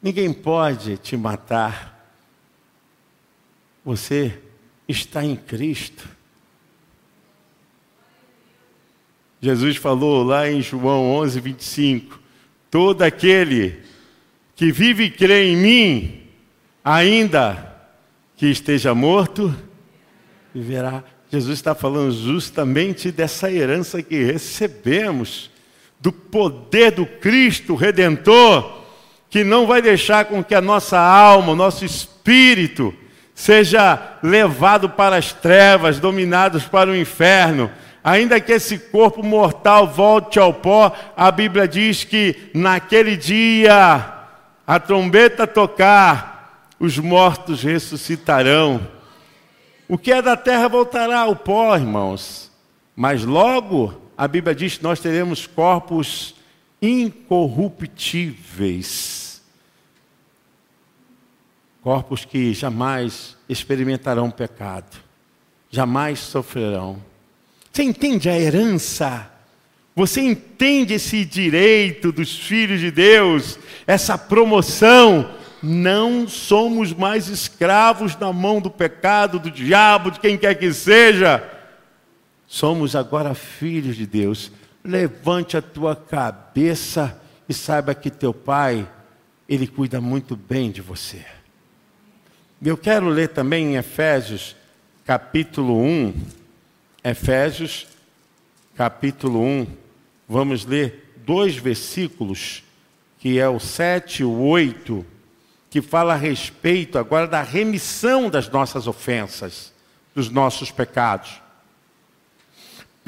Ninguém 0.00 0.32
pode 0.32 0.96
te 0.98 1.16
matar. 1.16 1.96
Você 3.84 4.38
está 4.86 5.24
em 5.24 5.34
Cristo. 5.34 6.08
Jesus 9.40 9.76
falou 9.76 10.22
lá 10.22 10.50
em 10.50 10.60
João 10.60 11.10
11, 11.16 11.40
25: 11.40 12.20
Todo 12.70 13.02
aquele 13.02 13.80
que 14.56 14.72
vive 14.72 15.04
e 15.04 15.10
crê 15.10 15.52
em 15.52 15.56
mim, 15.56 16.26
ainda 16.84 17.76
que 18.36 18.46
esteja 18.46 18.94
morto, 18.94 19.54
viverá. 20.54 21.04
Jesus 21.30 21.58
está 21.58 21.74
falando 21.74 22.12
justamente 22.12 23.12
dessa 23.12 23.50
herança 23.52 24.02
que 24.02 24.24
recebemos 24.24 25.50
do 26.00 26.12
poder 26.12 26.92
do 26.92 27.04
Cristo 27.04 27.74
redentor, 27.74 28.78
que 29.28 29.44
não 29.44 29.66
vai 29.66 29.82
deixar 29.82 30.24
com 30.24 30.42
que 30.42 30.54
a 30.54 30.60
nossa 30.60 30.98
alma, 30.98 31.52
o 31.52 31.56
nosso 31.56 31.84
espírito, 31.84 32.94
seja 33.34 34.18
levado 34.22 34.90
para 34.90 35.16
as 35.16 35.32
trevas, 35.32 36.00
dominados 36.00 36.64
para 36.64 36.90
o 36.90 36.96
inferno. 36.96 37.70
Ainda 38.02 38.40
que 38.40 38.52
esse 38.52 38.78
corpo 38.78 39.22
mortal 39.22 39.86
volte 39.86 40.38
ao 40.38 40.54
pó, 40.54 40.94
a 41.16 41.30
Bíblia 41.30 41.68
diz 41.68 42.04
que 42.04 42.50
naquele 42.54 43.16
dia 43.16 44.14
a 44.66 44.80
trombeta 44.80 45.46
tocar, 45.46 46.68
os 46.78 46.98
mortos 46.98 47.62
ressuscitarão. 47.62 48.80
O 49.88 49.96
que 49.96 50.12
é 50.12 50.22
da 50.22 50.36
terra 50.36 50.68
voltará 50.68 51.20
ao 51.20 51.34
pó, 51.34 51.74
irmãos. 51.74 52.52
Mas 52.94 53.24
logo 53.24 54.07
a 54.18 54.26
Bíblia 54.26 54.52
diz 54.52 54.78
que 54.78 54.82
nós 54.82 54.98
teremos 54.98 55.46
corpos 55.46 56.34
incorruptíveis. 56.82 59.40
Corpos 61.80 62.24
que 62.24 62.52
jamais 62.52 63.36
experimentarão 63.48 64.28
pecado, 64.28 64.96
jamais 65.70 66.18
sofrerão. 66.18 67.00
Você 67.72 67.84
entende 67.84 68.28
a 68.28 68.36
herança? 68.36 69.30
Você 69.94 70.20
entende 70.20 70.94
esse 70.94 71.24
direito 71.24 72.10
dos 72.10 72.36
filhos 72.36 72.80
de 72.80 72.90
Deus, 72.90 73.56
essa 73.86 74.18
promoção? 74.18 75.30
Não 75.62 76.26
somos 76.26 76.92
mais 76.92 77.28
escravos 77.28 78.16
na 78.16 78.32
mão 78.32 78.60
do 78.60 78.70
pecado, 78.70 79.38
do 79.38 79.48
diabo, 79.48 80.10
de 80.10 80.18
quem 80.18 80.36
quer 80.36 80.56
que 80.56 80.72
seja 80.72 81.56
somos 82.48 82.96
agora 82.96 83.34
filhos 83.34 83.94
de 83.94 84.06
Deus. 84.06 84.50
Levante 84.82 85.56
a 85.56 85.62
tua 85.62 85.94
cabeça 85.94 87.20
e 87.46 87.52
saiba 87.52 87.94
que 87.94 88.10
teu 88.10 88.32
pai, 88.32 88.88
ele 89.46 89.66
cuida 89.66 90.00
muito 90.00 90.34
bem 90.34 90.70
de 90.70 90.80
você. 90.80 91.24
Eu 92.60 92.76
quero 92.76 93.08
ler 93.08 93.28
também 93.28 93.66
em 93.66 93.76
Efésios, 93.76 94.56
capítulo 95.04 95.80
1. 95.80 96.14
Efésios, 97.04 97.86
capítulo 98.74 99.40
1. 99.42 99.66
Vamos 100.28 100.64
ler 100.64 101.14
dois 101.24 101.56
versículos, 101.56 102.64
que 103.18 103.38
é 103.38 103.48
o 103.48 103.60
7 103.60 104.22
e 104.22 104.24
o 104.24 104.40
8, 104.40 105.04
que 105.70 105.82
fala 105.82 106.14
a 106.14 106.16
respeito 106.16 106.98
agora 106.98 107.26
da 107.26 107.42
remissão 107.42 108.30
das 108.30 108.48
nossas 108.48 108.86
ofensas, 108.86 109.72
dos 110.14 110.30
nossos 110.30 110.70
pecados. 110.70 111.40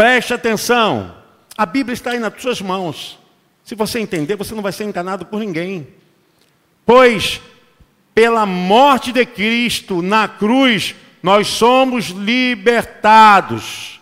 Preste 0.01 0.33
atenção, 0.33 1.15
a 1.59 1.67
Bíblia 1.67 1.93
está 1.93 2.13
aí 2.13 2.19
nas 2.19 2.33
suas 2.41 2.59
mãos. 2.63 3.19
Se 3.63 3.75
você 3.75 4.01
entender, 4.01 4.35
você 4.35 4.55
não 4.55 4.63
vai 4.63 4.73
ser 4.73 4.85
enganado 4.85 5.27
por 5.27 5.41
ninguém. 5.41 5.89
Pois, 6.87 7.39
pela 8.15 8.47
morte 8.47 9.13
de 9.13 9.27
Cristo 9.27 10.01
na 10.01 10.27
cruz, 10.27 10.95
nós 11.23 11.49
somos 11.49 12.07
libertados. 12.07 14.01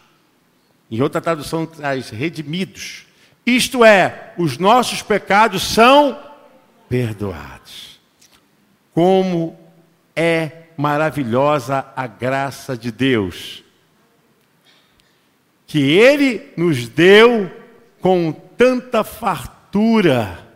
Em 0.89 1.03
outra 1.03 1.21
tradução 1.21 1.67
traz 1.67 2.11
redimidos. 2.11 3.05
Isto 3.45 3.85
é, 3.85 4.35
os 4.39 4.57
nossos 4.57 5.03
pecados 5.03 5.65
são 5.65 6.17
perdoados. 6.89 7.99
Como 8.95 9.59
é 10.15 10.69
maravilhosa 10.77 11.85
a 11.97 12.07
graça 12.07 12.77
de 12.77 12.93
Deus, 12.93 13.65
que 15.69 15.93
Ele 15.93 16.51
nos 16.57 16.89
deu 16.89 17.49
com 18.01 18.33
tanta 18.33 19.05
fartura. 19.05 20.47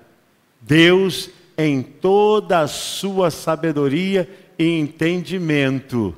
Deus, 0.61 1.29
em 1.57 1.83
toda 1.83 2.61
a 2.61 2.67
sua 2.67 3.31
sabedoria 3.31 4.29
e 4.59 4.79
entendimento, 4.79 6.17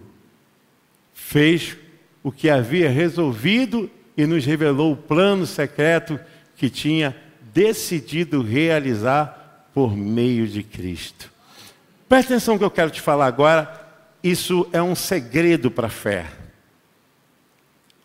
fez 1.13 1.77
o 2.23 2.31
que 2.31 2.49
havia 2.49 2.89
resolvido 2.89 3.91
e 4.17 4.27
nos 4.27 4.47
revelou 4.47 4.93
o 4.93 4.97
plano 4.97 5.45
secreto 5.45 6.19
que 6.57 6.71
tinha 6.71 7.17
decidido 7.53 8.43
realizar 8.43 9.71
por 9.75 9.97
meio 9.97 10.47
de 10.47 10.63
Cristo. 10.63 11.33
Presta 12.09 12.35
atenção 12.35 12.57
que 12.57 12.65
eu 12.65 12.71
quero 12.71 12.91
te 12.91 13.01
falar 13.01 13.27
agora. 13.27 13.83
Isso 14.23 14.69
é 14.73 14.81
um 14.81 14.95
segredo 14.95 15.69
para 15.69 15.89
a 15.89 15.91
fé. 15.91 16.44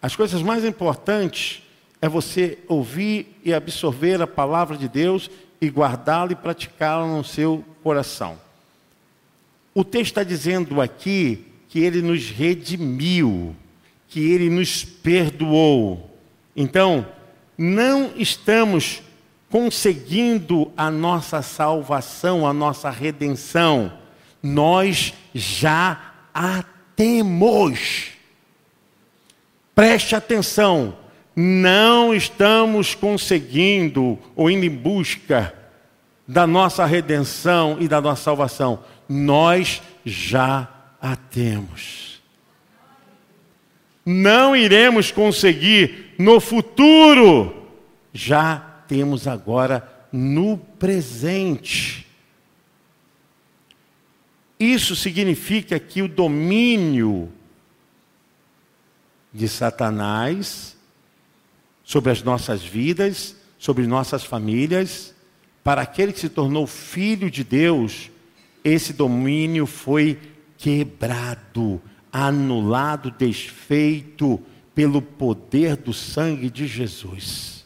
As 0.01 0.15
coisas 0.15 0.41
mais 0.41 0.63
importantes 0.63 1.61
é 2.01 2.07
você 2.07 2.57
ouvir 2.67 3.37
e 3.43 3.53
absorver 3.53 4.21
a 4.21 4.27
palavra 4.27 4.77
de 4.77 4.87
Deus 4.87 5.29
e 5.59 5.67
guardá-la 5.67 6.31
e 6.31 6.35
praticá-la 6.35 7.05
no 7.05 7.23
seu 7.23 7.63
coração. 7.83 8.39
O 9.73 9.83
texto 9.83 10.11
está 10.11 10.23
dizendo 10.23 10.81
aqui 10.81 11.45
que 11.67 11.79
ele 11.79 12.01
nos 12.01 12.29
redimiu, 12.29 13.55
que 14.07 14.31
ele 14.31 14.49
nos 14.49 14.83
perdoou. 14.83 16.09
Então, 16.55 17.05
não 17.57 18.11
estamos 18.15 19.01
conseguindo 19.49 20.71
a 20.77 20.89
nossa 20.89 21.41
salvação, 21.41 22.47
a 22.47 22.53
nossa 22.53 22.89
redenção. 22.89 23.91
Nós 24.41 25.13
já 25.33 26.13
a 26.33 26.63
temos. 26.95 28.18
Preste 29.79 30.13
atenção, 30.13 30.93
não 31.33 32.13
estamos 32.13 32.93
conseguindo 32.93 34.19
ou 34.35 34.51
indo 34.51 34.65
em 34.65 34.69
busca 34.69 35.53
da 36.27 36.45
nossa 36.45 36.85
redenção 36.85 37.77
e 37.79 37.87
da 37.87 38.01
nossa 38.01 38.23
salvação. 38.23 38.83
Nós 39.07 39.81
já 40.03 40.67
a 41.01 41.15
temos. 41.15 42.21
Não 44.05 44.53
iremos 44.53 45.11
conseguir 45.11 46.13
no 46.19 46.41
futuro, 46.41 47.65
já 48.11 48.57
temos 48.85 49.29
agora 49.29 49.89
no 50.11 50.57
presente. 50.57 52.05
Isso 54.59 54.93
significa 54.93 55.79
que 55.79 56.01
o 56.01 56.09
domínio 56.09 57.31
de 59.33 59.47
Satanás 59.47 60.75
sobre 61.83 62.11
as 62.11 62.21
nossas 62.21 62.63
vidas, 62.63 63.35
sobre 63.57 63.87
nossas 63.87 64.23
famílias, 64.23 65.13
para 65.63 65.81
aquele 65.81 66.13
que 66.13 66.19
se 66.19 66.29
tornou 66.29 66.65
filho 66.65 67.29
de 67.29 67.43
Deus, 67.43 68.09
esse 68.63 68.93
domínio 68.93 69.65
foi 69.65 70.19
quebrado, 70.57 71.81
anulado, 72.11 73.11
desfeito 73.11 74.39
pelo 74.73 75.01
poder 75.01 75.75
do 75.75 75.93
sangue 75.93 76.49
de 76.49 76.67
Jesus. 76.67 77.65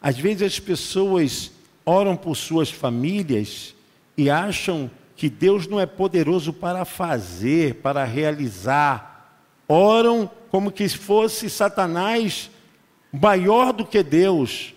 Às 0.00 0.18
vezes 0.18 0.42
as 0.42 0.60
pessoas 0.60 1.52
oram 1.84 2.16
por 2.16 2.36
suas 2.36 2.70
famílias 2.70 3.74
e 4.16 4.30
acham 4.30 4.90
que 5.14 5.28
Deus 5.28 5.66
não 5.66 5.80
é 5.80 5.86
poderoso 5.86 6.52
para 6.52 6.84
fazer, 6.84 7.76
para 7.76 8.04
realizar. 8.04 9.40
Oram 9.68 10.30
como 10.56 10.72
que 10.72 10.88
fosse 10.88 11.50
Satanás 11.50 12.50
maior 13.12 13.74
do 13.74 13.84
que 13.84 14.02
Deus. 14.02 14.72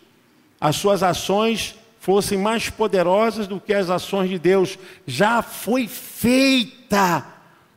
As 0.59 0.75
suas 0.75 1.01
ações 1.01 1.73
fossem 2.01 2.37
mais 2.37 2.69
poderosas 2.69 3.47
do 3.47 3.61
que 3.61 3.73
as 3.73 3.89
ações 3.89 4.29
de 4.29 4.37
Deus. 4.37 4.77
Já 5.07 5.41
foi 5.41 5.87
feita 5.87 7.25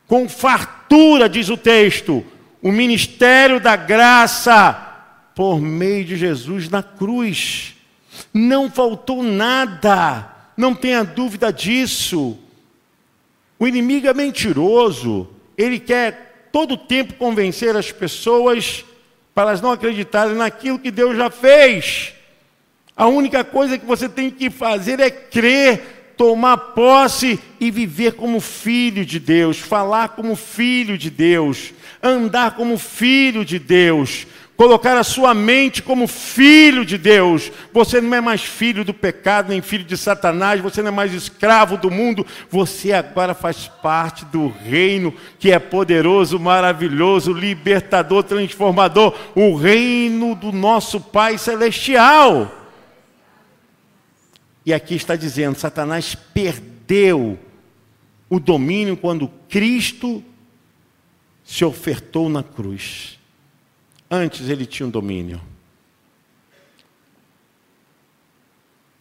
com 0.05 0.27
fartura, 0.27 1.29
diz 1.29 1.47
o 1.47 1.55
texto, 1.55 2.25
o 2.61 2.73
ministério 2.73 3.57
da 3.57 3.77
graça 3.77 4.73
por 5.33 5.61
meio 5.61 6.03
de 6.03 6.17
Jesus 6.17 6.67
na 6.67 6.83
cruz. 6.83 7.73
Não 8.33 8.69
faltou 8.69 9.23
nada, 9.23 10.29
não 10.57 10.75
tenha 10.75 11.05
dúvida 11.05 11.53
disso. 11.53 12.37
O 13.57 13.65
inimigo 13.65 14.07
é 14.07 14.13
mentiroso, 14.13 15.29
ele 15.57 15.79
quer 15.79 16.32
todo 16.53 16.77
tempo 16.77 17.15
convencer 17.15 17.75
as 17.75 17.91
pessoas 17.91 18.85
para 19.33 19.49
elas 19.49 19.59
não 19.59 19.71
acreditarem 19.71 20.35
naquilo 20.35 20.77
que 20.77 20.91
Deus 20.91 21.17
já 21.17 21.31
fez. 21.31 22.13
A 22.95 23.07
única 23.07 23.43
coisa 23.43 23.75
que 23.75 23.85
você 23.87 24.07
tem 24.07 24.29
que 24.29 24.51
fazer 24.51 24.99
é 24.99 25.09
crer, 25.09 26.13
tomar 26.15 26.57
posse 26.57 27.39
e 27.59 27.71
viver 27.71 28.13
como 28.13 28.39
filho 28.39 29.03
de 29.03 29.19
Deus, 29.19 29.57
falar 29.57 30.09
como 30.09 30.35
filho 30.35 30.95
de 30.95 31.09
Deus, 31.09 31.73
andar 32.03 32.55
como 32.55 32.77
filho 32.77 33.43
de 33.43 33.57
Deus, 33.57 34.27
colocar 34.55 34.97
a 34.97 35.03
sua 35.03 35.33
mente 35.33 35.81
como 35.81 36.07
filho 36.07 36.85
de 36.85 36.97
Deus. 36.97 37.51
Você 37.71 37.99
não 37.99 38.15
é 38.15 38.21
mais 38.21 38.43
filho 38.43 38.85
do 38.85 38.93
pecado, 38.93 39.49
nem 39.49 39.61
filho 39.61 39.83
de 39.83 39.97
Satanás, 39.97 40.61
você 40.61 40.81
não 40.81 40.89
é 40.89 40.91
mais 40.91 41.13
escravo 41.13 41.77
do 41.77 41.89
mundo, 41.89 42.25
você 42.49 42.93
agora 42.93 43.33
faz 43.33 43.67
parte 43.67 44.25
do 44.25 44.47
reino 44.47 45.13
que 45.39 45.51
é 45.51 45.59
poderoso, 45.59 46.39
maravilhoso, 46.39 47.33
libertador, 47.33 48.23
transformador 48.23 49.15
o 49.35 49.55
reino 49.55 50.35
do 50.35 50.51
nosso 50.51 50.99
Pai 50.99 51.37
Celestial. 51.37 52.59
E 54.65 54.73
aqui 54.73 54.95
está 54.95 55.15
dizendo: 55.15 55.57
Satanás 55.57 56.15
perdeu 56.15 57.37
o 58.29 58.39
domínio 58.39 58.95
quando 58.95 59.29
Cristo 59.49 60.23
se 61.43 61.65
ofertou 61.65 62.29
na 62.29 62.41
cruz. 62.41 63.19
Antes 64.13 64.47
ele 64.47 64.67
tinha 64.67 64.85
um 64.85 64.91
domínio. 64.91 65.41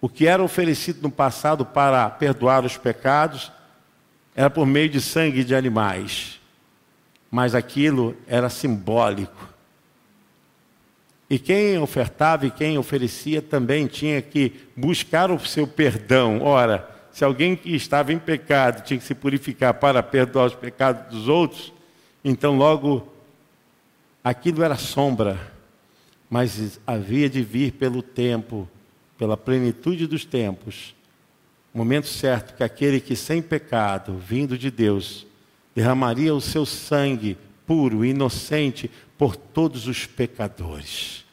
O 0.01 0.09
que 0.09 0.27
era 0.27 0.43
oferecido 0.43 1.03
no 1.03 1.11
passado 1.11 1.67
para 1.67 2.09
perdoar 2.09 2.65
os 2.65 2.79
pecados 2.79 3.53
era 4.35 4.49
por 4.49 4.65
meio 4.67 4.89
de 4.89 5.03
sangue 5.03 5.45
de 5.45 5.55
animais. 5.55 6.41
Mas 7.31 7.55
aquilo 7.55 8.17
era 8.27 8.49
simbólico. 8.49 9.51
E 11.29 11.39
quem 11.39 11.77
ofertava 11.77 12.47
e 12.47 12.51
quem 12.51 12.79
oferecia 12.79 13.43
também 13.43 13.87
tinha 13.87 14.23
que 14.23 14.67
buscar 14.75 15.31
o 15.31 15.39
seu 15.39 15.67
perdão. 15.67 16.41
Ora, 16.41 16.89
se 17.11 17.23
alguém 17.23 17.55
que 17.55 17.77
estava 17.77 18.15
em 18.15 18.19
pecado 18.19 18.83
tinha 18.83 18.99
que 18.99 19.05
se 19.05 19.15
purificar 19.15 19.75
para 19.75 20.03
perdoar 20.03 20.47
os 20.47 20.55
pecados 20.55 21.15
dos 21.15 21.29
outros, 21.29 21.71
então 22.25 22.57
logo 22.57 23.12
Aquilo 24.23 24.63
era 24.63 24.77
sombra, 24.77 25.53
mas 26.31 26.81
havia 26.87 27.29
de 27.29 27.43
vir 27.43 27.73
pelo 27.73 28.03
tempo, 28.03 28.69
pela 29.19 29.37
plenitude 29.37 30.07
dos 30.07 30.25
tempos, 30.25 30.95
momento 31.75 32.07
certo 32.07 32.55
que 32.55 32.63
aquele 32.63 33.01
que 33.01 33.17
sem 33.17 33.41
pecado, 33.41 34.17
vindo 34.17 34.59
de 34.59 34.71
Deus, 34.71 35.27
derramaria 35.75 36.35
o 36.35 36.41
seu 36.41 36.67
sangue 36.67 37.37
puro, 37.67 38.05
inocente 38.05 38.91
por 39.17 39.37
todos 39.37 39.87
os 39.87 40.07
pecadores. 40.07 41.25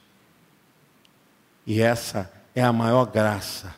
E 1.66 1.82
essa 1.82 2.32
é 2.56 2.64
a 2.64 2.74
maior 2.74 3.06
graça, 3.06 3.76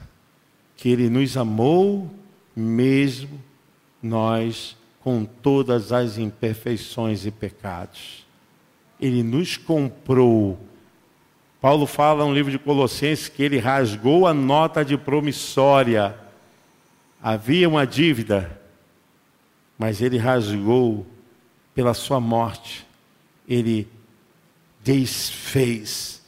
que 0.77 0.89
Ele 0.89 1.09
nos 1.09 1.35
amou 1.35 2.09
mesmo 2.55 3.41
nós 4.01 4.77
com 5.01 5.25
todas 5.25 5.91
as 5.91 6.17
imperfeições 6.17 7.25
e 7.25 7.31
pecados. 7.31 8.25
Ele 9.01 9.23
nos 9.23 9.57
comprou. 9.57 10.59
Paulo 11.59 11.85
fala 11.85 12.23
no 12.25 12.33
livro 12.33 12.51
de 12.51 12.59
Colossenses 12.59 13.27
que 13.27 13.43
ele 13.43 13.59
rasgou 13.59 14.27
a 14.27 14.33
nota 14.33 14.85
de 14.85 14.97
promissória. 14.97 16.15
Havia 17.21 17.67
uma 17.67 17.85
dívida, 17.85 18.59
mas 19.77 20.01
ele 20.01 20.17
rasgou 20.17 21.05
pela 21.73 21.93
sua 21.93 22.19
morte. 22.19 22.87
Ele 23.47 23.87
desfez 24.83 26.21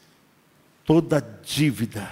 toda 0.86 1.26
dívida, 1.44 2.08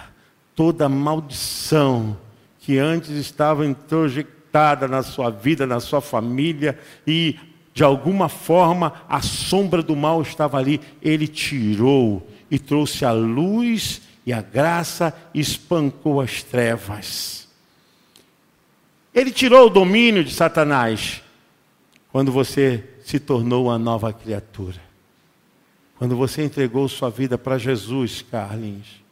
toda 0.54 0.88
maldição 0.88 2.16
que 2.60 2.78
antes 2.78 3.10
estava 3.10 3.66
introjectada 3.66 4.86
na 4.86 5.02
sua 5.02 5.30
vida, 5.30 5.66
na 5.66 5.80
sua 5.80 6.00
família 6.00 6.78
e 7.06 7.38
de 7.74 7.82
alguma 7.82 8.28
forma 8.28 8.92
a 9.08 9.22
sombra 9.22 9.82
do 9.82 9.96
mal 9.96 10.20
estava 10.22 10.58
ali, 10.58 10.80
ele 11.00 11.26
tirou 11.26 12.26
e 12.50 12.58
trouxe 12.58 13.04
a 13.04 13.12
luz 13.12 14.02
e 14.26 14.32
a 14.32 14.42
graça 14.42 15.14
espancou 15.34 16.20
as 16.20 16.42
trevas. 16.42 17.48
Ele 19.14 19.30
tirou 19.30 19.66
o 19.66 19.70
domínio 19.70 20.24
de 20.24 20.32
Satanás 20.32 21.22
quando 22.10 22.30
você 22.30 22.84
se 23.04 23.18
tornou 23.18 23.66
uma 23.66 23.78
nova 23.78 24.12
criatura. 24.12 24.80
Quando 25.96 26.16
você 26.16 26.42
entregou 26.42 26.88
sua 26.88 27.10
vida 27.10 27.38
para 27.38 27.58
Jesus, 27.58 28.22
Carlinhos, 28.22 29.02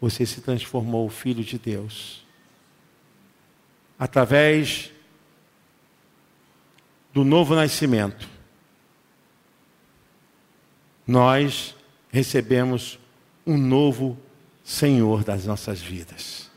você 0.00 0.26
se 0.26 0.40
transformou 0.40 1.08
filho 1.08 1.44
de 1.44 1.58
Deus. 1.58 2.24
Através 3.98 4.90
do 7.12 7.24
novo 7.24 7.54
nascimento, 7.54 8.28
nós 11.06 11.74
recebemos 12.10 12.98
um 13.46 13.56
novo 13.56 14.16
Senhor 14.62 15.24
das 15.24 15.44
nossas 15.44 15.80
vidas. 15.80 16.50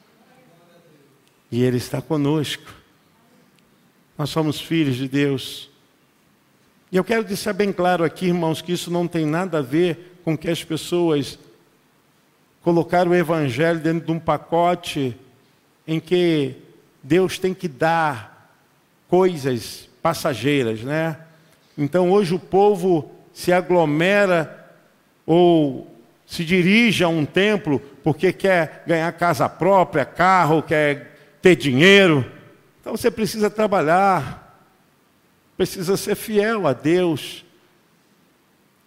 E 1.52 1.63
Ele 1.63 1.78
está 1.78 2.02
conosco. 2.02 2.72
Nós 4.18 4.30
somos 4.30 4.62
filhos 4.62 4.96
de 4.96 5.08
Deus. 5.08 5.70
E 6.92 6.98
eu 6.98 7.04
quero 7.04 7.24
deixar 7.24 7.54
bem 7.54 7.72
claro 7.72 8.04
aqui, 8.04 8.28
irmãos, 8.28 8.62
que 8.62 8.72
isso 8.72 8.92
não 8.92 9.08
tem 9.08 9.26
nada 9.26 9.60
a 9.60 9.62
ver 9.62 10.20
com 10.24 10.38
que 10.38 10.50
as 10.50 10.63
pessoas 10.63 11.39
colocaram 12.62 13.12
o 13.12 13.16
Evangelho 13.16 13.80
dentro 13.80 14.06
de 14.06 14.12
um 14.12 14.20
pacote 14.20 15.18
em 15.88 16.00
que 16.00 16.56
Deus 17.02 17.38
tem 17.38 17.54
que 17.54 17.68
dar 17.68 18.56
coisas 19.08 19.89
passageiras, 20.04 20.82
né? 20.82 21.18
Então 21.78 22.12
hoje 22.12 22.36
o 22.36 22.39
povo 22.39 23.10
se 23.34 23.54
aglomera 23.54 24.68
ou 25.26 25.88
se 26.28 26.44
dirige 26.44 27.04
a 27.04 27.08
um 27.08 27.26
templo 27.26 27.80
porque 28.04 28.34
quer 28.34 28.84
ganhar 28.86 29.12
casa 29.13 29.48
própria, 29.48 30.04
carro, 30.04 30.62
quer 30.62 31.18
ter 31.42 31.56
dinheiro. 31.56 32.30
Então 32.82 32.96
você 32.98 33.10
precisa 33.10 33.50
trabalhar, 33.50 34.62
precisa 35.56 35.96
ser 35.96 36.16
fiel 36.16 36.68
a 36.68 36.74
Deus. 36.74 37.46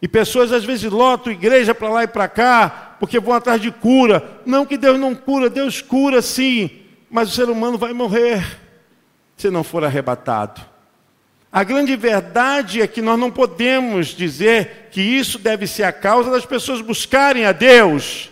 E 0.03 0.07
pessoas 0.07 0.53
às 0.53 0.65
vezes 0.65 0.93
lotam 0.93 1.33
igreja 1.33 1.75
para 1.75 1.89
lá 1.89 2.05
e 2.05 2.07
para 2.07 2.29
cá, 2.29 2.97
porque 3.01 3.19
vão 3.19 3.33
atrás 3.33 3.61
de 3.61 3.71
cura. 3.71 4.23
Não 4.45 4.67
que 4.67 4.77
Deus 4.77 5.01
não 5.01 5.15
cura, 5.15 5.49
Deus 5.49 5.81
cura 5.81 6.21
sim, 6.21 6.71
mas 7.11 7.31
o 7.31 7.35
ser 7.35 7.49
humano 7.49 7.79
vai 7.79 7.95
morrer 7.95 8.61
se 9.35 9.51
não 9.51 9.65
for 9.65 9.83
arrebatado. 9.83 10.76
A 11.51 11.65
grande 11.65 11.97
verdade 11.97 12.83
é 12.83 12.87
que 12.87 13.01
nós 13.01 13.19
não 13.19 13.31
podemos 13.31 14.09
dizer 14.09 14.89
que 14.91 15.01
isso 15.01 15.39
deve 15.39 15.67
ser 15.67 15.85
a 15.85 15.93
causa 15.93 16.31
das 16.31 16.45
pessoas 16.45 16.81
buscarem 16.81 17.47
a 17.47 17.53
Deus. 17.53 18.31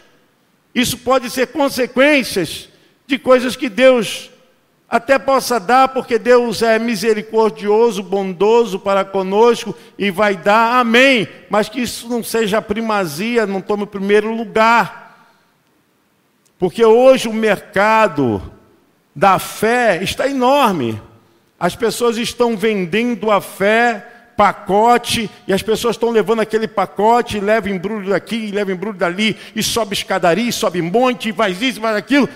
Isso 0.75 0.99
pode 0.99 1.31
ser 1.31 1.49
consequências 1.49 2.69
de 3.07 3.19
coisas 3.19 3.57
que 3.57 3.69
Deus 3.69 4.31
até 4.89 5.19
possa 5.19 5.59
dar, 5.59 5.89
porque 5.89 6.19
Deus 6.19 6.63
é 6.63 6.79
misericordioso, 6.79 8.03
bondoso 8.03 8.79
para 8.79 9.05
conosco 9.05 9.75
e 9.99 10.11
vai 10.11 10.37
dar, 10.37 10.79
amém. 10.79 11.27
Mas 11.49 11.69
que 11.69 11.81
isso 11.81 12.09
não 12.09 12.23
seja 12.23 12.61
primazia, 12.63 13.47
não 13.47 13.61
tome 13.61 13.85
o 13.85 13.89
primeiro 13.89 14.35
lugar. 14.35 15.05
Porque 16.59 16.85
hoje 16.85 17.29
o 17.29 17.33
mercado 17.33 18.41
da 19.15 19.39
fé 19.39 20.03
está 20.03 20.29
enorme. 20.29 21.01
As 21.65 21.75
pessoas 21.75 22.19
estão 22.19 22.59
vendendo 22.59 23.31
a 23.31 23.41
fé, 23.41 24.07
pacote, 24.37 25.31
e 25.49 25.53
as 25.55 25.63
pessoas 25.63 25.97
estão 25.97 26.11
levando 26.11 26.41
aquele 26.41 26.69
pacote, 26.69 27.39
e 27.39 27.41
leva 27.41 27.71
embrulho 27.71 28.11
daqui, 28.11 28.37
e 28.37 28.51
leva 28.51 28.71
embrulho 28.71 28.99
dali, 28.99 29.35
e 29.57 29.63
sobe 29.63 29.95
escadaria, 29.95 30.47
e 30.47 30.53
sobe 30.53 30.83
monte, 30.83 31.31
e 31.31 31.33
faz 31.33 31.63
isso, 31.63 31.81
faz 31.81 31.97
aquilo. 31.97 32.29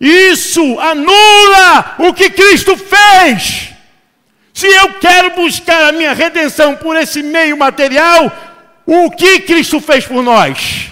Isso 0.00 0.80
anula 0.80 1.94
o 2.00 2.12
que 2.12 2.28
Cristo 2.30 2.76
fez. 2.76 3.68
Se 4.52 4.66
eu 4.66 4.94
quero 4.94 5.36
buscar 5.36 5.84
a 5.84 5.92
minha 5.92 6.12
redenção 6.12 6.74
por 6.74 6.96
esse 6.96 7.22
meio 7.22 7.56
material, 7.56 8.32
o 8.84 9.12
que 9.12 9.42
Cristo 9.42 9.80
fez 9.80 10.04
por 10.04 10.24
nós? 10.24 10.88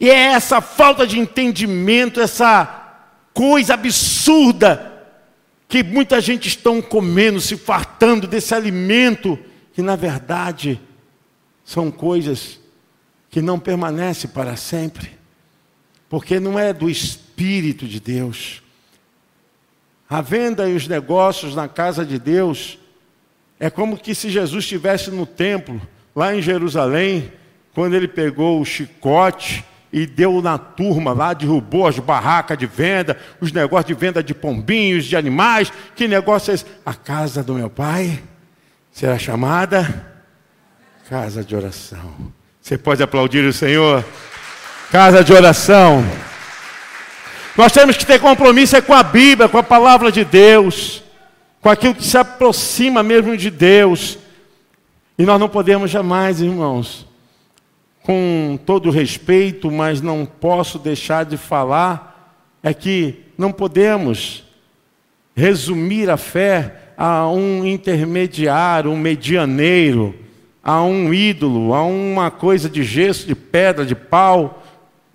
E 0.00 0.10
é 0.10 0.32
essa 0.32 0.60
falta 0.60 1.06
de 1.06 1.20
entendimento, 1.20 2.20
essa 2.20 2.68
coisa 3.32 3.74
absurda 3.74 4.92
que 5.74 5.82
muita 5.82 6.20
gente 6.20 6.46
estão 6.46 6.80
comendo, 6.80 7.40
se 7.40 7.56
fartando 7.56 8.28
desse 8.28 8.54
alimento, 8.54 9.36
que 9.72 9.82
na 9.82 9.96
verdade 9.96 10.80
são 11.64 11.90
coisas 11.90 12.60
que 13.28 13.42
não 13.42 13.58
permanecem 13.58 14.30
para 14.30 14.54
sempre, 14.54 15.10
porque 16.08 16.38
não 16.38 16.56
é 16.56 16.72
do 16.72 16.88
Espírito 16.88 17.88
de 17.88 17.98
Deus. 17.98 18.62
A 20.08 20.20
venda 20.20 20.68
e 20.68 20.76
os 20.76 20.86
negócios 20.86 21.56
na 21.56 21.66
casa 21.66 22.06
de 22.06 22.20
Deus 22.20 22.78
é 23.58 23.68
como 23.68 23.98
que 23.98 24.14
se 24.14 24.30
Jesus 24.30 24.62
estivesse 24.62 25.10
no 25.10 25.26
templo, 25.26 25.82
lá 26.14 26.36
em 26.36 26.40
Jerusalém, 26.40 27.32
quando 27.74 27.94
ele 27.94 28.06
pegou 28.06 28.60
o 28.60 28.64
chicote 28.64 29.64
e 29.94 30.06
deu 30.06 30.42
na 30.42 30.58
turma 30.58 31.12
lá, 31.12 31.32
derrubou 31.32 31.86
as 31.86 32.00
barracas 32.00 32.58
de 32.58 32.66
venda, 32.66 33.16
os 33.40 33.52
negócios 33.52 33.86
de 33.86 33.94
venda 33.94 34.24
de 34.24 34.34
pombinhos, 34.34 35.04
de 35.04 35.16
animais. 35.16 35.72
Que 35.94 36.08
negócio 36.08 36.50
é 36.50 36.54
esse? 36.54 36.66
A 36.84 36.94
casa 36.94 37.44
do 37.44 37.54
meu 37.54 37.70
pai 37.70 38.20
será 38.90 39.16
chamada 39.16 40.12
casa 41.08 41.44
de 41.44 41.54
oração. 41.54 42.12
Você 42.60 42.76
pode 42.76 43.04
aplaudir 43.04 43.44
o 43.44 43.52
Senhor? 43.52 44.04
Casa 44.90 45.22
de 45.22 45.32
oração. 45.32 46.04
Nós 47.56 47.70
temos 47.70 47.96
que 47.96 48.04
ter 48.04 48.18
compromisso 48.18 48.74
é 48.74 48.80
com 48.80 48.94
a 48.94 49.02
Bíblia, 49.04 49.48
com 49.48 49.58
a 49.58 49.62
palavra 49.62 50.10
de 50.10 50.24
Deus, 50.24 51.04
com 51.60 51.70
aquilo 51.70 51.94
que 51.94 52.02
se 52.02 52.18
aproxima 52.18 53.00
mesmo 53.00 53.36
de 53.36 53.48
Deus. 53.48 54.18
E 55.16 55.24
nós 55.24 55.38
não 55.38 55.48
podemos 55.48 55.88
jamais, 55.88 56.40
irmãos, 56.40 57.06
com 58.04 58.58
todo 58.66 58.90
respeito, 58.90 59.70
mas 59.70 60.02
não 60.02 60.26
posso 60.26 60.78
deixar 60.78 61.24
de 61.24 61.38
falar, 61.38 62.36
é 62.62 62.74
que 62.74 63.24
não 63.36 63.50
podemos 63.50 64.44
resumir 65.34 66.10
a 66.10 66.16
fé 66.16 66.92
a 66.96 67.28
um 67.28 67.64
intermediário, 67.64 68.90
um 68.90 68.96
medianeiro, 68.96 70.14
a 70.62 70.82
um 70.82 71.12
ídolo, 71.12 71.74
a 71.74 71.82
uma 71.82 72.30
coisa 72.30 72.68
de 72.68 72.84
gesso, 72.84 73.26
de 73.26 73.34
pedra, 73.34 73.84
de 73.84 73.94
pau 73.94 74.62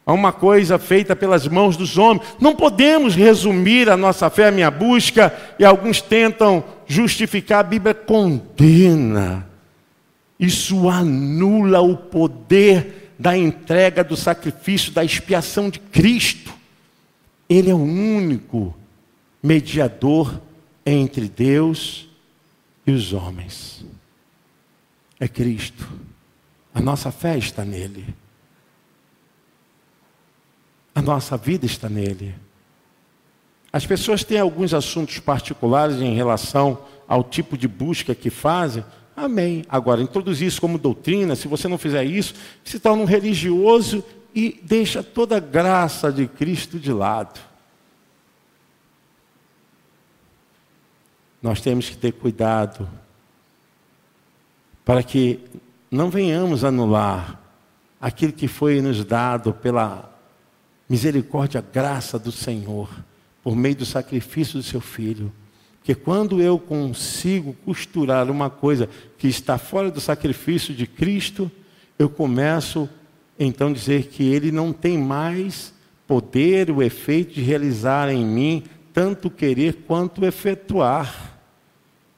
a 0.10 0.12
uma 0.12 0.32
coisa 0.32 0.80
feita 0.80 1.16
pelas 1.16 1.48
mãos 1.48 1.78
dos 1.78 1.96
homens. 1.96 2.26
Não 2.40 2.56
podemos 2.56 3.14
resumir 3.14 3.88
a 3.92 3.96
nossa 3.96 4.28
fé, 4.32 4.48
a 4.48 4.52
minha 4.52 4.72
busca, 4.72 5.32
e 5.60 5.64
alguns 5.64 6.02
tentam 6.02 6.64
justificar, 6.88 7.60
a 7.60 7.64
Bíblia 7.64 7.94
condena. 7.94 9.48
Isso 10.40 10.88
anula 10.88 11.82
o 11.82 11.98
poder 11.98 13.14
da 13.20 13.38
entrega 13.38 14.04
do 14.04 14.16
sacrifício, 14.16 14.94
da 14.94 15.04
expiação 15.04 15.70
de 15.70 15.80
Cristo. 15.80 16.54
Ele 17.50 17.70
é 17.70 17.74
o 17.74 17.78
único 17.78 18.74
mediador 19.44 20.42
entre 20.86 21.28
Deus 21.28 22.08
e 22.88 22.92
os 22.92 23.12
homens. 23.12 23.84
É 25.20 25.28
Cristo. 25.28 25.88
A 26.74 26.80
nossa 26.80 27.12
fé 27.12 27.38
está 27.38 27.66
nele. 27.66 28.16
A 30.96 31.02
nossa 31.02 31.36
vida 31.36 31.66
está 31.66 31.90
nele. 31.90 32.34
As 33.72 33.86
pessoas 33.86 34.24
têm 34.24 34.40
alguns 34.40 34.74
assuntos 34.74 35.20
particulares 35.20 35.98
em 35.98 36.16
relação 36.16 36.84
ao 37.08 37.24
tipo 37.24 37.58
de 37.58 37.68
busca 37.68 38.16
que 38.16 38.30
fazem. 38.30 38.84
Amém. 39.22 39.66
Agora, 39.68 40.02
introduzir 40.02 40.48
isso 40.48 40.62
como 40.62 40.78
doutrina, 40.78 41.36
se 41.36 41.46
você 41.46 41.68
não 41.68 41.78
fizer 41.78 42.06
isso, 42.06 42.34
se 42.64 42.80
torna 42.80 43.04
um 43.04 43.06
religioso 43.06 44.02
e 44.34 44.58
deixa 44.64 45.04
toda 45.04 45.36
a 45.36 45.42
graça 45.42 46.10
de 46.10 46.26
Cristo 46.26 46.80
de 46.80 46.94
lado. 46.94 47.38
Nós 51.42 51.60
temos 51.60 51.90
que 51.90 51.98
ter 51.98 52.14
cuidado 52.14 52.88
para 54.86 55.04
que 55.04 55.42
não 55.92 56.10
venhamos 56.10 56.64
anular 56.64 57.42
aquilo 58.00 58.32
que 58.32 58.48
foi 58.48 58.82
nos 58.82 59.04
dado 59.04 59.54
pela 59.54 60.18
misericórdia, 60.88 61.62
graça 61.62 62.18
do 62.18 62.32
Senhor, 62.32 62.90
por 63.44 63.54
meio 63.54 63.76
do 63.76 63.86
sacrifício 63.86 64.60
do 64.60 64.64
seu 64.64 64.80
filho. 64.80 65.30
Porque 65.90 66.04
quando 66.04 66.40
eu 66.40 66.60
consigo 66.60 67.52
costurar 67.66 68.30
uma 68.30 68.48
coisa 68.48 68.88
que 69.18 69.28
está 69.28 69.58
fora 69.58 69.90
do 69.90 70.00
sacrifício 70.00 70.72
de 70.72 70.86
Cristo, 70.86 71.52
eu 71.98 72.08
começo 72.08 72.88
então 73.40 73.70
a 73.70 73.74
dizer 73.74 74.04
que 74.04 74.22
ele 74.22 74.52
não 74.52 74.72
tem 74.72 75.00
mais 75.00 75.74
poder, 76.06 76.70
o 76.70 76.84
efeito 76.84 77.34
de 77.34 77.42
realizar 77.42 78.08
em 78.12 78.24
mim 78.24 78.64
tanto 78.94 79.32
querer 79.32 79.78
quanto 79.88 80.24
efetuar. 80.24 81.40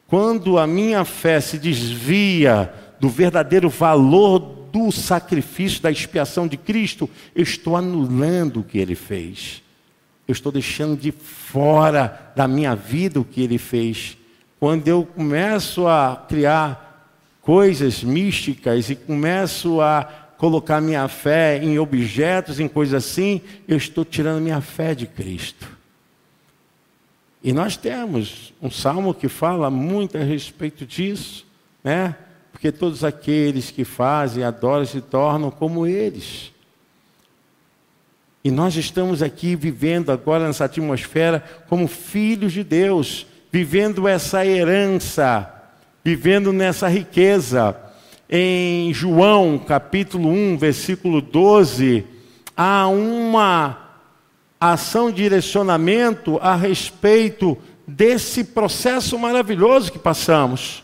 Quando 0.05 0.57
a 0.57 0.67
minha 0.67 1.05
fé 1.05 1.39
se 1.39 1.57
desvia 1.57 2.73
do 2.99 3.07
verdadeiro 3.07 3.69
valor 3.69 4.67
do 4.69 4.91
sacrifício, 4.91 5.81
da 5.81 5.89
expiação 5.89 6.45
de 6.45 6.57
Cristo, 6.57 7.09
eu 7.33 7.43
estou 7.43 7.77
anulando 7.77 8.59
o 8.59 8.63
que 8.65 8.79
ele 8.79 8.95
fez. 8.95 9.63
Eu 10.27 10.31
estou 10.31 10.51
deixando 10.51 10.99
de 10.99 11.11
fora 11.11 12.31
da 12.35 12.47
minha 12.47 12.75
vida 12.75 13.19
o 13.19 13.25
que 13.25 13.41
ele 13.41 13.57
fez. 13.57 14.17
Quando 14.59 14.87
eu 14.87 15.05
começo 15.05 15.87
a 15.87 16.25
criar 16.27 17.09
coisas 17.41 18.03
místicas 18.03 18.89
e 18.89 18.95
começo 18.95 19.81
a 19.81 20.03
colocar 20.37 20.81
minha 20.81 21.07
fé 21.07 21.63
em 21.63 21.77
objetos, 21.77 22.59
em 22.59 22.67
coisas 22.67 23.03
assim, 23.03 23.41
eu 23.67 23.77
estou 23.77 24.05
tirando 24.05 24.41
minha 24.41 24.61
fé 24.61 24.95
de 24.95 25.05
Cristo. 25.05 25.67
E 27.43 27.51
nós 27.51 27.75
temos 27.75 28.53
um 28.61 28.69
salmo 28.69 29.13
que 29.13 29.27
fala 29.27 29.69
muito 29.69 30.17
a 30.17 30.23
respeito 30.23 30.85
disso, 30.85 31.45
né? 31.83 32.15
Porque 32.51 32.71
todos 32.71 33.03
aqueles 33.03 33.71
que 33.71 33.83
fazem, 33.83 34.43
adoram, 34.43 34.85
se 34.85 35.01
tornam 35.01 35.49
como 35.49 35.87
eles. 35.87 36.50
E 38.43 38.49
nós 38.49 38.75
estamos 38.75 39.21
aqui 39.21 39.55
vivendo 39.55 40.11
agora 40.11 40.47
nessa 40.47 40.65
atmosfera 40.65 41.43
como 41.69 41.87
filhos 41.87 42.51
de 42.53 42.63
Deus, 42.63 43.27
vivendo 43.51 44.07
essa 44.07 44.45
herança, 44.45 45.47
vivendo 46.03 46.51
nessa 46.51 46.87
riqueza. 46.87 47.75
Em 48.27 48.91
João 48.93 49.59
capítulo 49.59 50.29
1, 50.29 50.57
versículo 50.57 51.21
12, 51.21 52.03
há 52.57 52.87
uma 52.87 53.77
ação 54.59 55.11
de 55.11 55.17
direcionamento 55.17 56.39
a 56.41 56.55
respeito 56.55 57.57
desse 57.87 58.43
processo 58.43 59.19
maravilhoso 59.19 59.91
que 59.91 59.99
passamos. 59.99 60.83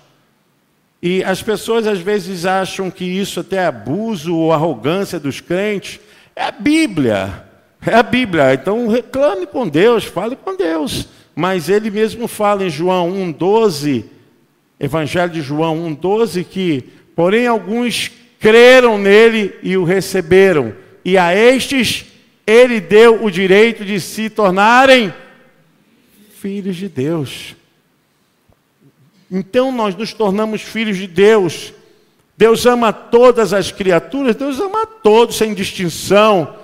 E 1.02 1.24
as 1.24 1.42
pessoas 1.42 1.88
às 1.88 2.00
vezes 2.00 2.46
acham 2.46 2.92
que 2.92 3.06
isso 3.06 3.40
até 3.40 3.58
é 3.58 3.66
abuso 3.68 4.36
ou 4.36 4.52
arrogância 4.52 5.20
dos 5.20 5.40
crentes. 5.40 6.00
É 6.38 6.44
a 6.44 6.52
Bíblia. 6.52 7.44
É 7.84 7.96
a 7.96 8.04
Bíblia. 8.04 8.54
Então 8.54 8.88
reclame 8.88 9.48
com 9.48 9.68
Deus, 9.68 10.04
fale 10.04 10.36
com 10.36 10.56
Deus. 10.56 11.08
Mas 11.36 11.68
ele 11.68 11.90
mesmo 11.90 12.28
fala 12.28 12.64
em 12.64 12.70
João 12.70 13.12
1,12, 13.34 14.06
Evangelho 14.80 15.34
de 15.34 15.42
João 15.42 15.90
1,12, 15.96 16.46
que, 16.46 16.84
porém, 17.16 17.48
alguns 17.48 18.12
creram 18.40 19.00
nele 19.00 19.56
e 19.64 19.76
o 19.76 19.84
receberam. 19.84 20.76
E 21.04 21.18
a 21.18 21.36
estes 21.36 22.06
ele 22.46 22.80
deu 22.80 23.24
o 23.24 23.32
direito 23.32 23.84
de 23.84 24.00
se 24.00 24.30
tornarem 24.30 25.12
filhos 26.30 26.76
de 26.76 26.88
Deus. 26.88 27.56
Então 29.32 29.72
nós 29.72 29.96
nos 29.96 30.14
tornamos 30.14 30.62
filhos 30.62 30.98
de 30.98 31.08
Deus. 31.08 31.74
Deus 32.38 32.68
ama 32.68 32.94
todas 32.94 33.52
as 33.52 33.72
criaturas, 33.72 34.36
Deus 34.36 34.60
ama 34.60 34.86
todos 34.86 35.38
sem 35.38 35.56
distinção. 35.56 36.56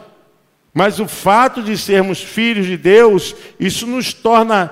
Mas 0.71 0.99
o 0.99 1.07
fato 1.07 1.63
de 1.63 1.77
sermos 1.77 2.21
filhos 2.21 2.67
de 2.67 2.77
Deus, 2.77 3.35
isso 3.59 3.87
nos 3.87 4.13
torna 4.13 4.71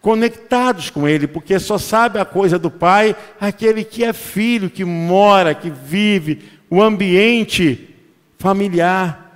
conectados 0.00 0.90
com 0.90 1.08
Ele, 1.08 1.26
porque 1.26 1.58
só 1.58 1.78
sabe 1.78 2.18
a 2.18 2.24
coisa 2.24 2.58
do 2.58 2.70
Pai 2.70 3.16
aquele 3.40 3.82
que 3.82 4.04
é 4.04 4.12
filho, 4.12 4.70
que 4.70 4.84
mora, 4.84 5.54
que 5.54 5.70
vive 5.70 6.42
o 6.68 6.82
ambiente 6.82 7.94
familiar 8.38 9.30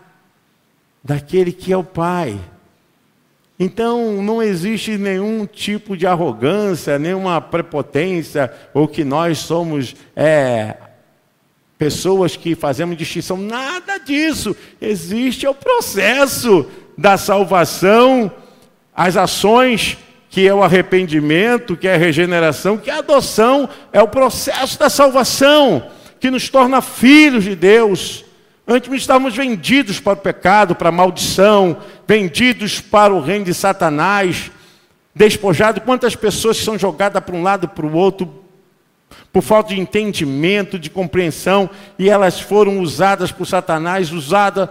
daquele 1.03 1.53
que 1.53 1.73
é 1.73 1.77
o 1.77 1.85
Pai. 1.85 2.39
Então 3.59 4.21
não 4.23 4.43
existe 4.43 4.99
nenhum 4.99 5.47
tipo 5.47 5.97
de 5.97 6.07
arrogância, 6.07 6.99
nenhuma 6.99 7.41
prepotência, 7.41 8.53
ou 8.73 8.89
que 8.89 9.05
nós 9.05 9.39
somos 9.39 9.95
é, 10.17 10.77
pessoas 11.79 12.37
que 12.37 12.55
fazemos 12.55 12.97
distinção, 12.97 13.37
nada 13.37 13.99
disso. 13.99 14.57
Existe 14.81 15.47
o 15.47 15.55
processo 15.55 16.67
da 16.99 17.17
salvação, 17.17 18.31
as 18.95 19.17
ações, 19.17 19.99
que 20.29 20.49
é 20.49 20.53
o 20.53 20.65
arrependimento, 20.65 21.77
que 21.77 21.87
é 21.87 21.95
a 21.95 21.99
regeneração, 21.99 22.77
que 22.77 22.91
é 22.91 22.95
a 22.95 22.99
adoção, 22.99 23.69
é 23.93 24.03
o 24.03 24.09
processo 24.09 24.77
da 24.77 24.91
salvação, 24.91 25.91
que 26.19 26.29
nos 26.29 26.49
torna 26.49 26.81
filhos 26.81 27.45
de 27.45 27.55
Deus. 27.55 28.24
Antes 28.67 28.91
estávamos 28.93 29.37
vendidos 29.37 30.01
para 30.01 30.15
o 30.15 30.17
pecado, 30.17 30.75
para 30.75 30.89
a 30.89 30.93
maldição, 30.93 31.77
vendidos 32.07 32.81
para 32.81 33.13
o 33.13 33.21
reino 33.21 33.45
de 33.45 33.53
Satanás, 33.53 34.51
despojados. 35.15 35.83
Quantas 35.85 36.17
pessoas 36.17 36.57
são 36.57 36.79
jogadas 36.79 37.23
para 37.23 37.37
um 37.37 37.43
lado 37.43 37.69
para 37.69 37.85
o 37.85 37.95
outro, 37.95 38.43
por 39.31 39.43
falta 39.43 39.75
de 39.75 39.81
entendimento, 39.81 40.79
de 40.79 40.89
compreensão, 40.89 41.69
e 41.99 42.09
elas 42.09 42.41
foram 42.41 42.81
usadas 42.81 43.31
por 43.31 43.47
Satanás, 43.47 44.11
usadas 44.11 44.71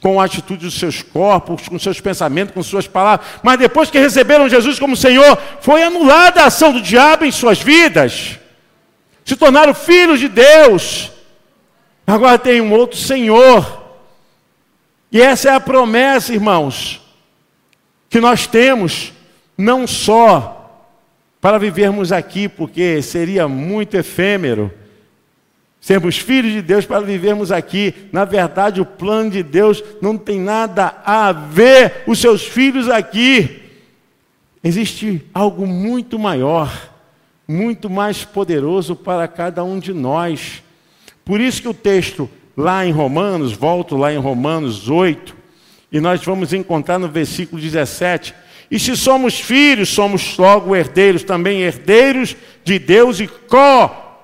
com 0.00 0.20
a 0.20 0.24
atitude 0.24 0.64
dos 0.66 0.78
seus 0.78 1.02
corpos, 1.02 1.68
com 1.68 1.78
seus 1.80 2.00
pensamentos, 2.00 2.54
com 2.54 2.62
suas 2.62 2.86
palavras. 2.86 3.26
Mas 3.42 3.58
depois 3.58 3.90
que 3.90 3.98
receberam 3.98 4.48
Jesus 4.48 4.78
como 4.78 4.96
Senhor, 4.96 5.36
foi 5.60 5.82
anulada 5.82 6.42
a 6.42 6.46
ação 6.46 6.72
do 6.72 6.80
diabo 6.80 7.24
em 7.24 7.32
suas 7.32 7.60
vidas. 7.60 8.38
Se 9.24 9.34
tornaram 9.34 9.74
filhos 9.74 10.20
de 10.20 10.28
Deus. 10.28 11.10
Agora 12.06 12.38
tem 12.38 12.60
um 12.60 12.72
outro 12.72 12.98
Senhor. 12.98 13.82
E 15.10 15.20
essa 15.20 15.50
é 15.50 15.54
a 15.54 15.60
promessa, 15.60 16.32
irmãos, 16.32 17.00
que 18.08 18.20
nós 18.20 18.46
temos, 18.46 19.12
não 19.56 19.86
só 19.86 20.58
para 21.40 21.58
vivermos 21.58 22.12
aqui, 22.12 22.48
porque 22.48 23.02
seria 23.02 23.46
muito 23.48 23.96
efêmero. 23.96 24.72
Sermos 25.80 26.16
filhos 26.16 26.52
de 26.52 26.62
Deus 26.62 26.86
para 26.86 27.00
vivermos 27.00 27.50
aqui. 27.50 27.92
Na 28.12 28.24
verdade, 28.24 28.80
o 28.80 28.86
plano 28.86 29.30
de 29.30 29.42
Deus 29.42 29.82
não 30.00 30.16
tem 30.16 30.38
nada 30.38 31.02
a 31.04 31.32
ver 31.32 32.04
os 32.06 32.20
seus 32.20 32.46
filhos 32.46 32.88
aqui. 32.88 33.60
Existe 34.62 35.20
algo 35.34 35.66
muito 35.66 36.20
maior, 36.20 36.72
muito 37.48 37.90
mais 37.90 38.24
poderoso 38.24 38.94
para 38.94 39.26
cada 39.26 39.64
um 39.64 39.80
de 39.80 39.92
nós. 39.92 40.62
Por 41.24 41.40
isso 41.40 41.62
que 41.62 41.68
o 41.68 41.74
texto 41.74 42.28
lá 42.56 42.84
em 42.84 42.92
Romanos, 42.92 43.52
volto 43.52 43.96
lá 43.96 44.12
em 44.12 44.18
Romanos 44.18 44.88
8, 44.88 45.36
e 45.90 46.00
nós 46.00 46.24
vamos 46.24 46.52
encontrar 46.52 46.98
no 46.98 47.08
versículo 47.08 47.60
17, 47.60 48.34
e 48.70 48.78
se 48.78 48.96
somos 48.96 49.38
filhos, 49.38 49.90
somos 49.90 50.36
logo 50.38 50.74
herdeiros, 50.74 51.22
também 51.22 51.60
herdeiros 51.60 52.34
de 52.64 52.78
Deus 52.78 53.20
e 53.20 53.26
co-herdeiro 53.26 54.18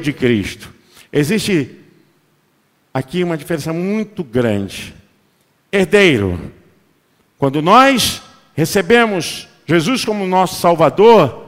de 0.00 0.12
Cristo. 0.12 0.72
Existe 1.12 1.70
aqui 2.92 3.24
uma 3.24 3.36
diferença 3.36 3.72
muito 3.72 4.22
grande. 4.22 4.94
Herdeiro, 5.72 6.52
quando 7.36 7.60
nós 7.60 8.22
recebemos 8.54 9.48
Jesus 9.66 10.04
como 10.04 10.24
nosso 10.26 10.60
Salvador, 10.60 11.43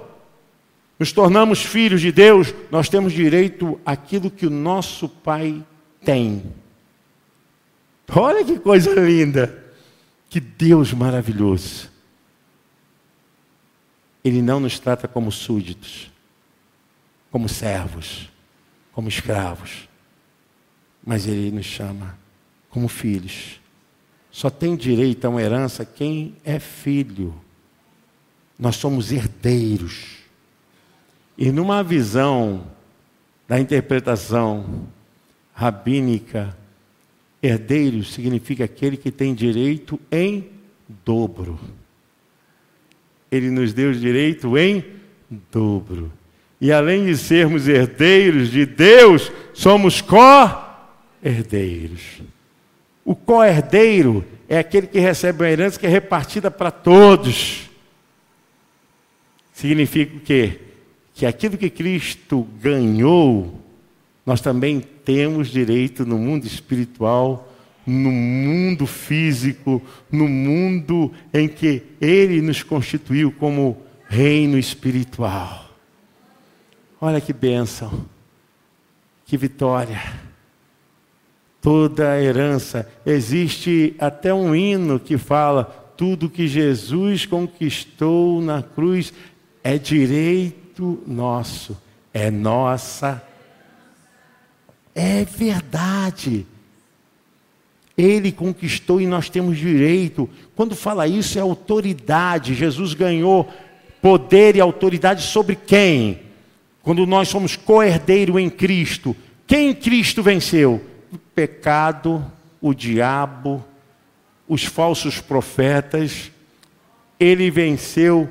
nos 0.98 1.12
tornamos 1.12 1.62
filhos 1.62 2.00
de 2.00 2.10
Deus, 2.10 2.54
nós 2.70 2.88
temos 2.88 3.12
direito 3.12 3.78
àquilo 3.84 4.30
que 4.30 4.46
o 4.46 4.50
nosso 4.50 5.08
Pai 5.08 5.62
tem. 6.04 6.42
Olha 8.14 8.44
que 8.44 8.58
coisa 8.58 8.94
linda! 8.94 9.64
Que 10.28 10.40
Deus 10.40 10.92
maravilhoso. 10.92 11.90
Ele 14.24 14.42
não 14.42 14.58
nos 14.58 14.78
trata 14.78 15.06
como 15.06 15.30
súditos, 15.30 16.10
como 17.30 17.48
servos, 17.48 18.28
como 18.92 19.08
escravos, 19.08 19.88
mas 21.04 21.26
Ele 21.26 21.52
nos 21.52 21.66
chama 21.66 22.18
como 22.68 22.88
filhos. 22.88 23.60
Só 24.30 24.50
tem 24.50 24.74
direito 24.76 25.24
a 25.24 25.30
uma 25.30 25.40
herança 25.40 25.84
quem 25.84 26.36
é 26.44 26.58
filho. 26.58 27.34
Nós 28.58 28.76
somos 28.76 29.12
herdeiros. 29.12 30.25
E 31.36 31.52
numa 31.52 31.82
visão 31.82 32.66
da 33.46 33.60
interpretação 33.60 34.86
rabínica, 35.52 36.56
herdeiro 37.42 38.02
significa 38.04 38.64
aquele 38.64 38.96
que 38.96 39.10
tem 39.10 39.34
direito 39.34 40.00
em 40.10 40.48
dobro. 41.04 41.60
Ele 43.30 43.50
nos 43.50 43.74
deu 43.74 43.92
direito 43.92 44.56
em 44.56 44.82
dobro. 45.52 46.10
E 46.60 46.72
além 46.72 47.04
de 47.04 47.16
sermos 47.16 47.68
herdeiros 47.68 48.50
de 48.50 48.64
Deus, 48.64 49.30
somos 49.52 50.00
co-herdeiros. 50.00 52.22
O 53.04 53.14
co-herdeiro 53.14 54.24
é 54.48 54.58
aquele 54.58 54.86
que 54.86 54.98
recebe 54.98 55.42
uma 55.42 55.50
herança 55.50 55.78
que 55.78 55.84
é 55.86 55.90
repartida 55.90 56.50
para 56.50 56.70
todos. 56.70 57.68
Significa 59.52 60.16
o 60.16 60.20
quê? 60.20 60.60
Que 61.16 61.24
aquilo 61.24 61.56
que 61.56 61.70
Cristo 61.70 62.46
ganhou, 62.60 63.58
nós 64.26 64.42
também 64.42 64.80
temos 64.80 65.48
direito 65.48 66.04
no 66.04 66.18
mundo 66.18 66.46
espiritual, 66.46 67.50
no 67.86 68.12
mundo 68.12 68.86
físico, 68.86 69.80
no 70.12 70.28
mundo 70.28 71.10
em 71.32 71.48
que 71.48 71.82
Ele 72.02 72.42
nos 72.42 72.62
constituiu 72.62 73.32
como 73.32 73.78
reino 74.06 74.58
espiritual. 74.58 75.70
Olha 77.00 77.18
que 77.18 77.32
bênção, 77.32 78.04
que 79.24 79.38
vitória. 79.38 80.02
Toda 81.62 82.12
a 82.12 82.22
herança. 82.22 82.86
Existe 83.06 83.96
até 83.98 84.34
um 84.34 84.54
hino 84.54 85.00
que 85.00 85.16
fala: 85.16 85.64
tudo 85.96 86.28
que 86.28 86.46
Jesus 86.46 87.24
conquistou 87.24 88.42
na 88.42 88.62
cruz 88.62 89.14
é 89.64 89.78
direito 89.78 90.65
nosso, 91.06 91.76
é 92.12 92.30
nossa. 92.30 93.22
É 94.94 95.24
verdade. 95.24 96.46
Ele 97.96 98.30
conquistou 98.30 99.00
e 99.00 99.06
nós 99.06 99.30
temos 99.30 99.56
direito. 99.56 100.28
Quando 100.54 100.74
fala 100.76 101.06
isso, 101.06 101.38
é 101.38 101.42
autoridade. 101.42 102.54
Jesus 102.54 102.94
ganhou 102.94 103.48
poder 104.02 104.56
e 104.56 104.60
autoridade 104.60 105.22
sobre 105.22 105.56
quem? 105.56 106.20
Quando 106.82 107.06
nós 107.06 107.28
somos 107.28 107.56
co-herdeiro 107.56 108.38
em 108.38 108.48
Cristo, 108.48 109.16
quem 109.46 109.74
Cristo 109.74 110.22
venceu? 110.22 110.80
O 111.12 111.18
pecado, 111.18 112.24
o 112.60 112.74
diabo, 112.74 113.64
os 114.46 114.64
falsos 114.64 115.20
profetas. 115.20 116.30
Ele 117.18 117.50
venceu 117.50 118.28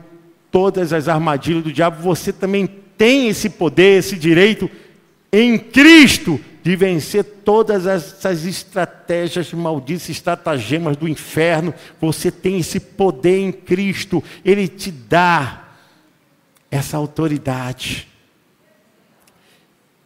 todas 0.56 0.94
as 0.94 1.10
armadilhas 1.10 1.66
do 1.66 1.74
diabo. 1.74 2.02
Você 2.02 2.32
também 2.32 2.66
tem 2.66 3.28
esse 3.28 3.50
poder, 3.50 4.00
esse 4.00 4.16
direito 4.16 4.72
em 5.30 5.60
Cristo 5.60 6.40
de 6.64 6.78
vencer 6.78 7.26
todas 7.44 7.86
essas 7.86 8.46
estratégias 8.46 9.52
malditas, 9.52 10.08
estratagemas 10.08 10.96
do 10.96 11.10
inferno. 11.10 11.74
Você 12.00 12.32
tem 12.32 12.60
esse 12.60 12.80
poder 12.80 13.38
em 13.42 13.52
Cristo. 13.52 14.24
Ele 14.46 14.70
te 14.70 14.92
dá 14.92 15.66
essa 16.72 16.96
autoridade. 16.96 18.08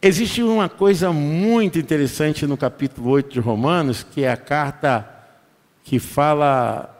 Existe 0.02 0.42
uma 0.42 0.68
coisa 0.68 1.12
muito 1.12 1.78
interessante 1.78 2.44
no 2.44 2.56
capítulo 2.56 3.10
8 3.10 3.34
de 3.34 3.38
Romanos, 3.38 4.02
que 4.02 4.24
é 4.24 4.32
a 4.32 4.36
carta 4.36 5.08
que 5.84 6.00
fala 6.00 6.99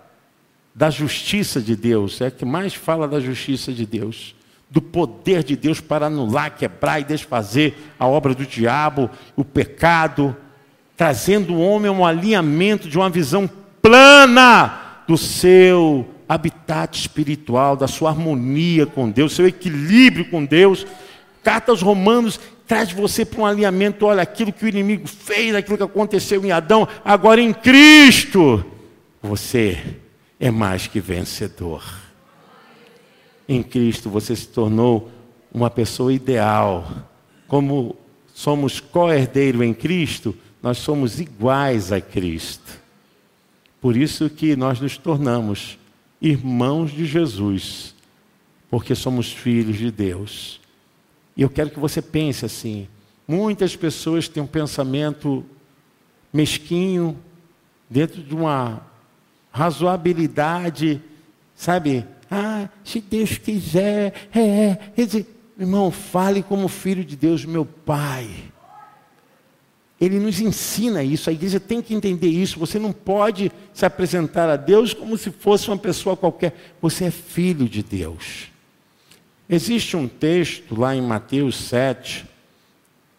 da 0.75 0.91
justiça 0.91 1.61
de 1.61 1.75
Deus, 1.75 2.21
é 2.21 2.31
que 2.31 2.45
mais 2.45 2.75
fala 2.75 3.09
da 3.09 3.21
justiça 3.21 3.73
de 3.73 3.85
Deus, 3.85 4.35
do 4.71 4.81
poder 4.81 5.43
de 5.43 5.57
Deus 5.57 5.81
para 5.81 6.07
anular, 6.07 6.57
quebrar 6.57 7.01
e 7.01 7.05
desfazer 7.05 7.75
a 7.99 8.07
obra 8.07 8.35
do 8.35 8.47
diabo, 8.47 9.11
o 9.35 9.45
pecado, 9.45 10.37
trazendo 10.97 11.55
o 11.55 11.61
homem 11.61 11.89
a 11.89 11.93
um 11.93 12.07
alinhamento 12.07 12.89
de 12.89 12.97
uma 12.97 13.11
visão 13.11 13.51
plana 13.83 15.03
do 15.09 15.17
seu 15.17 16.09
habitat 16.29 16.97
espiritual, 16.97 17.75
da 17.75 17.89
sua 17.89 18.11
harmonia 18.11 18.87
com 18.87 19.11
Deus, 19.11 19.33
seu 19.33 19.49
equilíbrio 19.49 20.31
com 20.31 20.45
Deus. 20.45 20.87
Carta 21.43 21.73
aos 21.73 21.83
Romanos 21.83 22.39
traz 22.65 22.93
você 22.93 23.25
para 23.25 23.41
um 23.41 23.47
alinhamento, 23.47 24.07
olha, 24.07 24.23
aquilo 24.23 24.53
que 24.53 24.65
o 24.65 24.69
inimigo 24.69 25.09
fez, 25.09 25.53
aquilo 25.57 25.77
que 25.77 25.83
aconteceu 25.83 26.45
em 26.45 26.53
Adão, 26.53 26.87
agora 27.05 27.41
em 27.41 27.53
Cristo, 27.53 28.65
você 29.21 30.00
é 30.41 30.51
mais 30.51 30.87
que 30.87 30.99
vencedor. 30.99 31.85
Em 33.47 33.63
Cristo 33.63 34.09
você 34.09 34.35
se 34.35 34.49
tornou 34.49 35.11
uma 35.53 35.69
pessoa 35.69 36.13
ideal. 36.13 36.91
Como 37.47 37.95
somos 38.33 38.81
co-herdeiro 38.81 39.63
em 39.63 39.75
Cristo, 39.75 40.35
nós 40.63 40.79
somos 40.79 41.21
iguais 41.21 41.93
a 41.93 42.01
Cristo. 42.01 42.81
Por 43.83 43.97
isso 43.97 44.31
que 44.31 44.57
nós 44.57 44.81
nos 44.81 44.97
tornamos 44.97 45.79
irmãos 46.23 46.91
de 46.91 47.05
Jesus, 47.05 47.95
porque 48.71 48.95
somos 48.95 49.31
filhos 49.33 49.77
de 49.77 49.91
Deus. 49.91 50.61
E 51.37 51.43
eu 51.43 51.51
quero 51.51 51.71
que 51.71 51.79
você 51.79 52.01
pense 52.01 52.47
assim: 52.47 52.89
muitas 53.29 53.77
pessoas 53.77 54.29
têm 54.29 54.43
um 54.43 54.47
pensamento 54.47 55.45
mesquinho, 56.33 57.19
dentro 57.89 58.23
de 58.23 58.35
uma 58.35 58.90
razoabilidade, 59.51 61.01
sabe? 61.55 62.07
Ah, 62.31 62.69
se 62.85 63.01
Deus 63.01 63.39
quiser, 63.39 64.29
é, 64.35 64.41
é. 64.41 65.27
Irmão, 65.59 65.91
fale 65.91 66.43
como 66.43 66.69
filho 66.69 67.05
de 67.05 67.17
Deus, 67.17 67.45
meu 67.45 67.67
Pai. 67.67 68.31
Ele 70.01 70.19
nos 70.19 70.41
ensina 70.41 71.03
isso, 71.03 71.29
a 71.29 71.33
igreja 71.33 71.61
tem 71.61 71.83
que 71.83 71.93
entender 71.93 72.29
isso. 72.29 72.59
Você 72.59 72.79
não 72.79 72.91
pode 72.91 73.53
se 73.75 73.85
apresentar 73.85 74.49
a 74.49 74.57
Deus 74.57 74.95
como 74.95 75.19
se 75.19 75.31
fosse 75.31 75.69
uma 75.69 75.77
pessoa 75.77 76.17
qualquer. 76.17 76.75
Você 76.81 77.05
é 77.05 77.11
filho 77.11 77.69
de 77.69 77.83
Deus. 77.83 78.49
Existe 79.47 79.97
um 79.97 80.09
texto 80.09 80.81
lá 80.81 80.95
em 80.95 81.03
Mateus 81.03 81.57
7, 81.57 82.25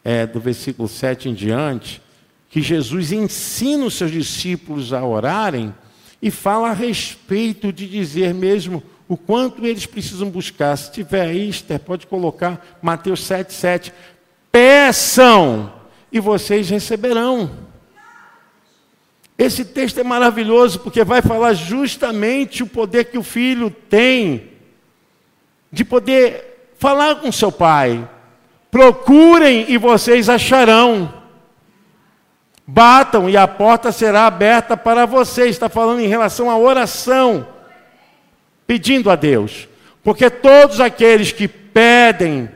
é, 0.04 0.26
do 0.26 0.40
versículo 0.40 0.88
7 0.88 1.30
em 1.30 1.36
diante, 1.36 2.02
que 2.50 2.62
Jesus 2.62 3.12
ensina 3.12 3.86
os 3.86 3.94
seus 3.94 4.10
discípulos 4.10 4.94
a 4.94 5.06
orarem 5.06 5.76
e 6.22 6.30
fala 6.30 6.70
a 6.70 6.74
respeito 6.74 7.74
de 7.74 7.88
dizer 7.88 8.34
mesmo 8.34 8.84
o 9.08 9.18
quanto 9.18 9.66
eles 9.66 9.86
precisam 9.86 10.30
buscar. 10.30 10.78
Se 10.78 10.92
tiver 10.92 11.28
aí, 11.28 11.50
Esther, 11.50 11.80
pode 11.80 12.08
colocar 12.08 12.80
Mateus 12.82 13.26
7, 13.26 13.54
7. 13.54 13.94
Peçam 14.52 15.74
e 16.12 16.20
vocês 16.20 16.70
receberão. 16.70 17.52
Esse 19.38 19.66
texto 19.66 20.00
é 20.00 20.04
maravilhoso 20.04 20.80
porque 20.80 21.04
vai 21.04 21.22
falar 21.22 21.54
justamente 21.54 22.62
o 22.62 22.68
poder 22.68 23.06
que 23.06 23.18
o 23.18 23.24
filho 23.24 23.72
tem 23.90 24.52
de 25.72 25.84
poder 25.84 26.74
falar 26.78 27.16
com 27.16 27.32
seu 27.32 27.52
pai. 27.52 28.08
Procurem 28.70 29.66
e 29.70 29.78
vocês 29.78 30.30
acharão. 30.30 31.21
Batam 32.74 33.30
e 33.30 33.36
a 33.36 33.46
porta 33.50 33.92
será 33.92 34.28
aberta 34.28 34.78
para 34.78 35.06
vocês. 35.06 35.50
Está 35.50 35.68
falando 35.68 36.00
em 36.00 36.08
relação 36.08 36.50
à 36.50 36.58
oração, 36.58 37.46
pedindo 38.66 39.12
a 39.12 39.18
Deus. 39.18 39.68
Porque 40.02 40.30
todos 40.30 40.80
aqueles 40.80 41.34
que 41.34 41.50
pedem, 41.50 42.50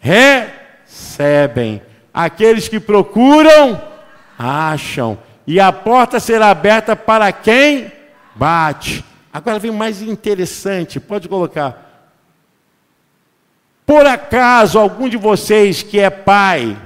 recebem. 0.00 1.80
Aqueles 2.12 2.66
que 2.66 2.80
procuram, 2.80 3.80
acham. 4.36 5.16
E 5.46 5.60
a 5.60 5.70
porta 5.70 6.18
será 6.18 6.50
aberta 6.50 6.96
para 6.96 7.30
quem 7.30 7.92
bate. 8.34 9.04
Agora 9.32 9.60
vem 9.60 9.70
mais 9.70 10.02
interessante, 10.02 10.98
pode 10.98 11.28
colocar. 11.28 12.10
Por 13.86 14.06
acaso 14.06 14.76
algum 14.76 15.08
de 15.08 15.16
vocês 15.16 15.84
que 15.84 16.00
é 16.00 16.10
pai 16.10 16.76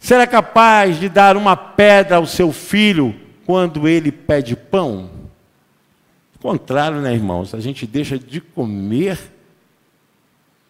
será 0.00 0.26
capaz 0.26 0.98
de 0.98 1.08
dar 1.08 1.36
uma 1.36 1.56
pedra 1.56 2.16
ao 2.16 2.26
seu 2.26 2.50
filho 2.50 3.14
quando 3.46 3.86
ele 3.86 4.10
pede 4.10 4.56
pão? 4.56 5.10
Contrário, 6.40 7.00
né, 7.00 7.12
irmãos? 7.12 7.54
A 7.54 7.60
gente 7.60 7.86
deixa 7.86 8.18
de 8.18 8.40
comer 8.40 9.18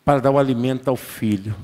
para 0.04 0.20
dar 0.20 0.32
o 0.32 0.38
alimento 0.38 0.88
ao 0.88 0.96
filho. 0.96 1.54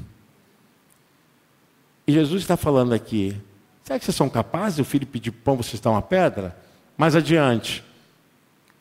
E 2.06 2.12
Jesus 2.12 2.42
está 2.42 2.56
falando 2.56 2.94
aqui: 2.94 3.36
será 3.82 3.98
que 3.98 4.04
vocês 4.04 4.16
são 4.16 4.30
capazes? 4.30 4.78
O 4.78 4.84
filho 4.84 5.06
pedir 5.06 5.32
pão, 5.32 5.56
vocês 5.56 5.80
dão 5.80 5.92
uma 5.92 6.02
pedra? 6.02 6.56
Mais 6.96 7.16
adiante. 7.16 7.82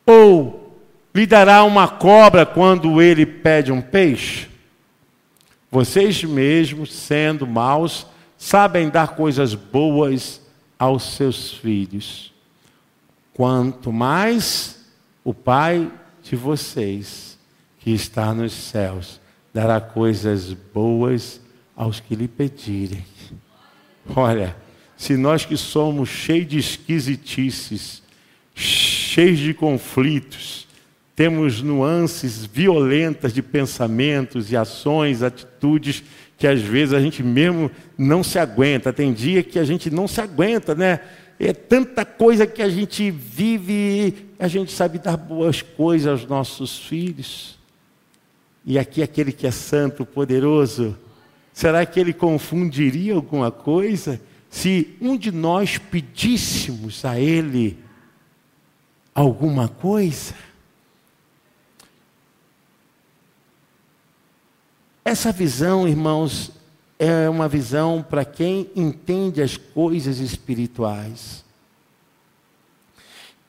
Ou 0.06 0.80
lhe 1.12 1.26
dará 1.26 1.64
uma 1.64 1.88
cobra 1.88 2.46
quando 2.46 3.02
ele 3.02 3.26
pede 3.26 3.72
um 3.72 3.82
peixe? 3.82 4.48
Vocês 5.68 6.22
mesmos, 6.22 6.92
sendo 6.92 7.44
maus, 7.46 8.06
sabem 8.38 8.88
dar 8.88 9.16
coisas 9.16 9.54
boas 9.54 10.40
aos 10.78 11.14
seus 11.16 11.52
filhos. 11.52 12.32
Quanto 13.32 13.92
mais 13.92 14.84
o 15.24 15.34
Pai 15.34 15.90
de 16.22 16.36
vocês, 16.36 17.38
que 17.78 17.90
está 17.90 18.34
nos 18.34 18.52
céus, 18.52 19.20
dará 19.52 19.80
coisas 19.80 20.52
boas 20.52 21.40
aos 21.74 22.00
que 22.00 22.14
lhe 22.14 22.28
pedirem. 22.28 23.04
Olha, 24.14 24.56
se 24.96 25.16
nós 25.16 25.44
que 25.44 25.56
somos 25.56 26.08
cheios 26.08 26.48
de 26.48 26.58
esquisitices, 26.58 28.02
cheios 28.54 29.38
de 29.38 29.52
conflitos, 29.52 30.66
temos 31.14 31.62
nuances 31.62 32.44
violentas 32.44 33.32
de 33.32 33.42
pensamentos 33.42 34.52
e 34.52 34.56
ações, 34.56 35.22
atitudes 35.22 36.02
que 36.36 36.46
às 36.46 36.60
vezes 36.60 36.92
a 36.92 37.00
gente 37.00 37.22
mesmo 37.22 37.70
não 37.96 38.22
se 38.22 38.38
aguenta. 38.38 38.92
Tem 38.92 39.12
dia 39.12 39.42
que 39.42 39.58
a 39.58 39.64
gente 39.64 39.90
não 39.90 40.06
se 40.06 40.20
aguenta, 40.20 40.74
né? 40.74 41.00
É 41.38 41.52
tanta 41.52 42.04
coisa 42.04 42.46
que 42.46 42.62
a 42.62 42.68
gente 42.68 43.10
vive, 43.10 44.14
a 44.38 44.48
gente 44.48 44.72
sabe 44.72 44.98
dar 44.98 45.16
boas 45.16 45.60
coisas 45.62 46.08
aos 46.08 46.26
nossos 46.26 46.78
filhos. 46.78 47.58
E 48.64 48.78
aqui 48.78 49.02
aquele 49.02 49.32
que 49.32 49.46
é 49.46 49.50
santo, 49.50 50.04
poderoso, 50.04 50.96
será 51.52 51.84
que 51.86 52.00
ele 52.00 52.12
confundiria 52.12 53.14
alguma 53.14 53.50
coisa 53.50 54.20
se 54.50 54.96
um 55.00 55.16
de 55.16 55.30
nós 55.30 55.78
pedíssemos 55.78 57.04
a 57.04 57.18
ele 57.20 57.78
alguma 59.14 59.68
coisa? 59.68 60.34
Essa 65.06 65.30
visão, 65.30 65.86
irmãos, 65.86 66.50
é 66.98 67.28
uma 67.28 67.46
visão 67.46 68.02
para 68.02 68.24
quem 68.24 68.68
entende 68.74 69.40
as 69.40 69.56
coisas 69.56 70.18
espirituais. 70.18 71.44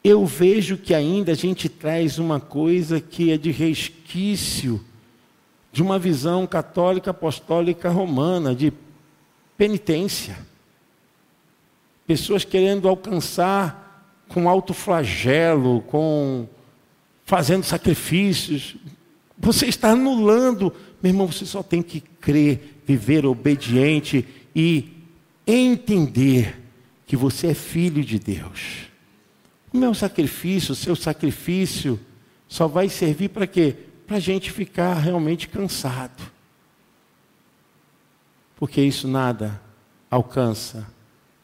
Eu 0.04 0.24
vejo 0.24 0.78
que 0.78 0.94
ainda 0.94 1.32
a 1.32 1.36
gente 1.36 1.68
traz 1.68 2.20
uma 2.20 2.40
coisa 2.40 3.02
que 3.02 3.32
é 3.32 3.38
de 3.40 3.50
resquício 3.50 4.80
de 5.72 5.82
uma 5.82 5.98
visão 5.98 6.46
católica 6.46 7.10
apostólica 7.10 7.90
romana 7.90 8.54
de 8.54 8.72
penitência. 9.58 10.38
Pessoas 12.06 12.46
querendo 12.46 12.88
alcançar 12.88 14.16
com 14.28 14.48
alto 14.48 14.76
flagelo, 14.76 15.82
com 15.88 16.48
fazendo 17.26 17.64
sacrifícios. 17.64 18.76
Você 19.38 19.68
está 19.68 19.92
anulando, 19.92 20.74
meu 21.02 21.12
irmão, 21.12 21.32
você 21.32 21.46
só 21.46 21.62
tem 21.62 21.82
que 21.82 22.02
crer 22.02 22.82
viver 22.88 23.26
obediente 23.26 24.26
e 24.56 24.90
entender 25.46 26.58
que 27.06 27.18
você 27.18 27.48
é 27.48 27.54
filho 27.54 28.04
de 28.04 28.18
Deus. 28.18 28.88
O 29.74 29.78
meu 29.78 29.94
sacrifício, 29.94 30.72
o 30.72 30.76
seu 30.76 30.96
sacrifício, 30.96 32.00
só 32.48 32.68
vai 32.68 32.88
servir 32.88 33.30
para 33.30 33.46
quê? 33.46 33.76
Para 34.08 34.18
a 34.18 34.22
gente 34.22 34.52
ficar 34.52 34.94
realmente 34.96 35.50
cansado. 35.50 36.24
Porque 38.56 38.82
isso 38.82 39.08
nada 39.08 39.62
alcança 40.10 40.88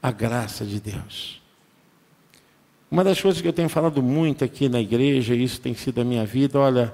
a 0.01 0.11
graça 0.11 0.65
de 0.65 0.79
Deus. 0.79 1.41
Uma 2.89 3.03
das 3.03 3.21
coisas 3.21 3.41
que 3.41 3.47
eu 3.47 3.53
tenho 3.53 3.69
falado 3.69 4.01
muito 4.01 4.45
aqui 4.45 4.69
na 4.69 4.79
igreja, 4.79 5.35
e 5.35 5.43
isso 5.43 5.59
tem 5.59 5.73
sido 5.75 5.99
a 5.99 6.03
minha 6.03 6.25
vida, 6.25 6.57
olha, 6.59 6.93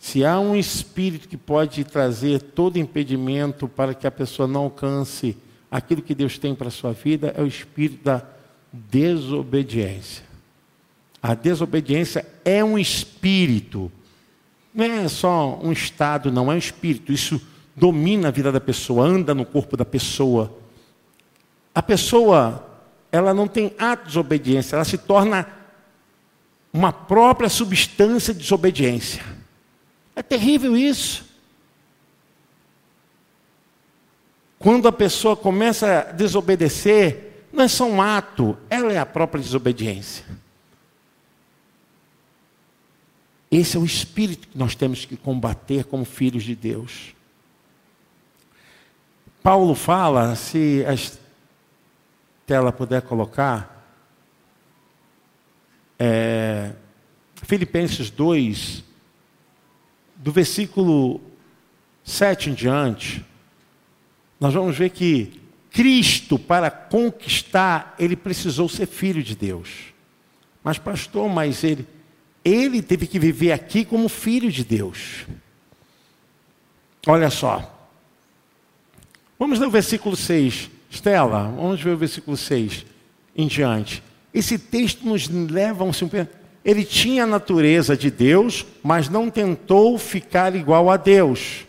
se 0.00 0.24
há 0.24 0.40
um 0.40 0.56
espírito 0.56 1.28
que 1.28 1.36
pode 1.36 1.84
trazer 1.84 2.40
todo 2.40 2.78
impedimento 2.78 3.68
para 3.68 3.92
que 3.92 4.06
a 4.06 4.10
pessoa 4.10 4.48
não 4.48 4.62
alcance 4.62 5.36
aquilo 5.70 6.00
que 6.00 6.14
Deus 6.14 6.38
tem 6.38 6.54
para 6.54 6.68
a 6.68 6.70
sua 6.70 6.94
vida, 6.94 7.34
é 7.36 7.42
o 7.42 7.46
espírito 7.46 8.02
da 8.02 8.22
desobediência. 8.72 10.24
A 11.22 11.34
desobediência 11.34 12.26
é 12.46 12.64
um 12.64 12.78
espírito, 12.78 13.92
não 14.72 14.86
é 14.86 15.06
só 15.06 15.60
um 15.62 15.70
estado, 15.70 16.32
não, 16.32 16.50
é 16.50 16.54
um 16.54 16.58
espírito. 16.58 17.12
Isso 17.12 17.38
domina 17.76 18.28
a 18.28 18.32
vida 18.32 18.50
da 18.50 18.60
pessoa, 18.60 19.06
anda 19.06 19.34
no 19.34 19.44
corpo 19.44 19.76
da 19.76 19.84
pessoa. 19.84 20.50
A 21.74 21.82
pessoa, 21.82 22.66
ela 23.12 23.34
não 23.34 23.46
tem 23.46 23.74
a 23.78 23.94
desobediência, 23.96 24.76
ela 24.76 24.84
se 24.84 24.96
torna 24.96 25.46
uma 26.72 26.90
própria 26.90 27.50
substância 27.50 28.32
de 28.32 28.40
desobediência. 28.40 29.39
É 30.20 30.22
terrível 30.22 30.76
isso. 30.76 31.24
Quando 34.58 34.86
a 34.86 34.92
pessoa 34.92 35.34
começa 35.34 36.00
a 36.00 36.12
desobedecer, 36.12 37.46
não 37.50 37.64
é 37.64 37.68
só 37.68 37.86
um 37.86 38.02
ato, 38.02 38.54
ela 38.68 38.92
é 38.92 38.98
a 38.98 39.06
própria 39.06 39.42
desobediência. 39.42 40.26
Esse 43.50 43.78
é 43.78 43.80
o 43.80 43.84
espírito 43.86 44.48
que 44.48 44.58
nós 44.58 44.74
temos 44.74 45.06
que 45.06 45.16
combater 45.16 45.84
como 45.84 46.04
filhos 46.04 46.44
de 46.44 46.54
Deus. 46.54 47.14
Paulo 49.42 49.74
fala, 49.74 50.36
se 50.36 50.84
a 50.86 50.94
tela 52.46 52.70
puder 52.70 53.00
colocar, 53.00 53.90
é, 55.98 56.72
Filipenses 57.36 58.10
2, 58.10 58.89
do 60.20 60.30
versículo 60.30 61.20
7 62.04 62.50
em 62.50 62.54
diante, 62.54 63.24
nós 64.38 64.54
vamos 64.54 64.76
ver 64.76 64.90
que 64.90 65.40
Cristo, 65.70 66.38
para 66.38 66.70
conquistar, 66.70 67.94
ele 67.98 68.16
precisou 68.16 68.68
ser 68.68 68.86
filho 68.86 69.22
de 69.22 69.36
Deus. 69.36 69.68
Mas, 70.62 70.78
pastor, 70.78 71.28
mas 71.28 71.64
ele, 71.64 71.86
ele 72.44 72.82
teve 72.82 73.06
que 73.06 73.18
viver 73.18 73.52
aqui 73.52 73.84
como 73.84 74.08
filho 74.08 74.50
de 74.50 74.64
Deus. 74.64 75.26
Olha 77.06 77.30
só. 77.30 77.88
Vamos 79.38 79.58
ler 79.58 79.66
o 79.66 79.70
versículo 79.70 80.16
6. 80.16 80.70
Estela, 80.90 81.44
vamos 81.44 81.80
ver 81.80 81.90
o 81.90 81.96
versículo 81.96 82.36
6 82.36 82.84
em 83.34 83.46
diante. 83.46 84.02
Esse 84.34 84.58
texto 84.58 85.06
nos 85.06 85.28
leva 85.28 85.84
a 85.84 85.86
um 85.86 85.92
ele 86.64 86.84
tinha 86.84 87.24
a 87.24 87.26
natureza 87.26 87.96
de 87.96 88.10
Deus, 88.10 88.66
mas 88.82 89.08
não 89.08 89.30
tentou 89.30 89.96
ficar 89.98 90.54
igual 90.54 90.90
a 90.90 90.96
Deus. 90.96 91.66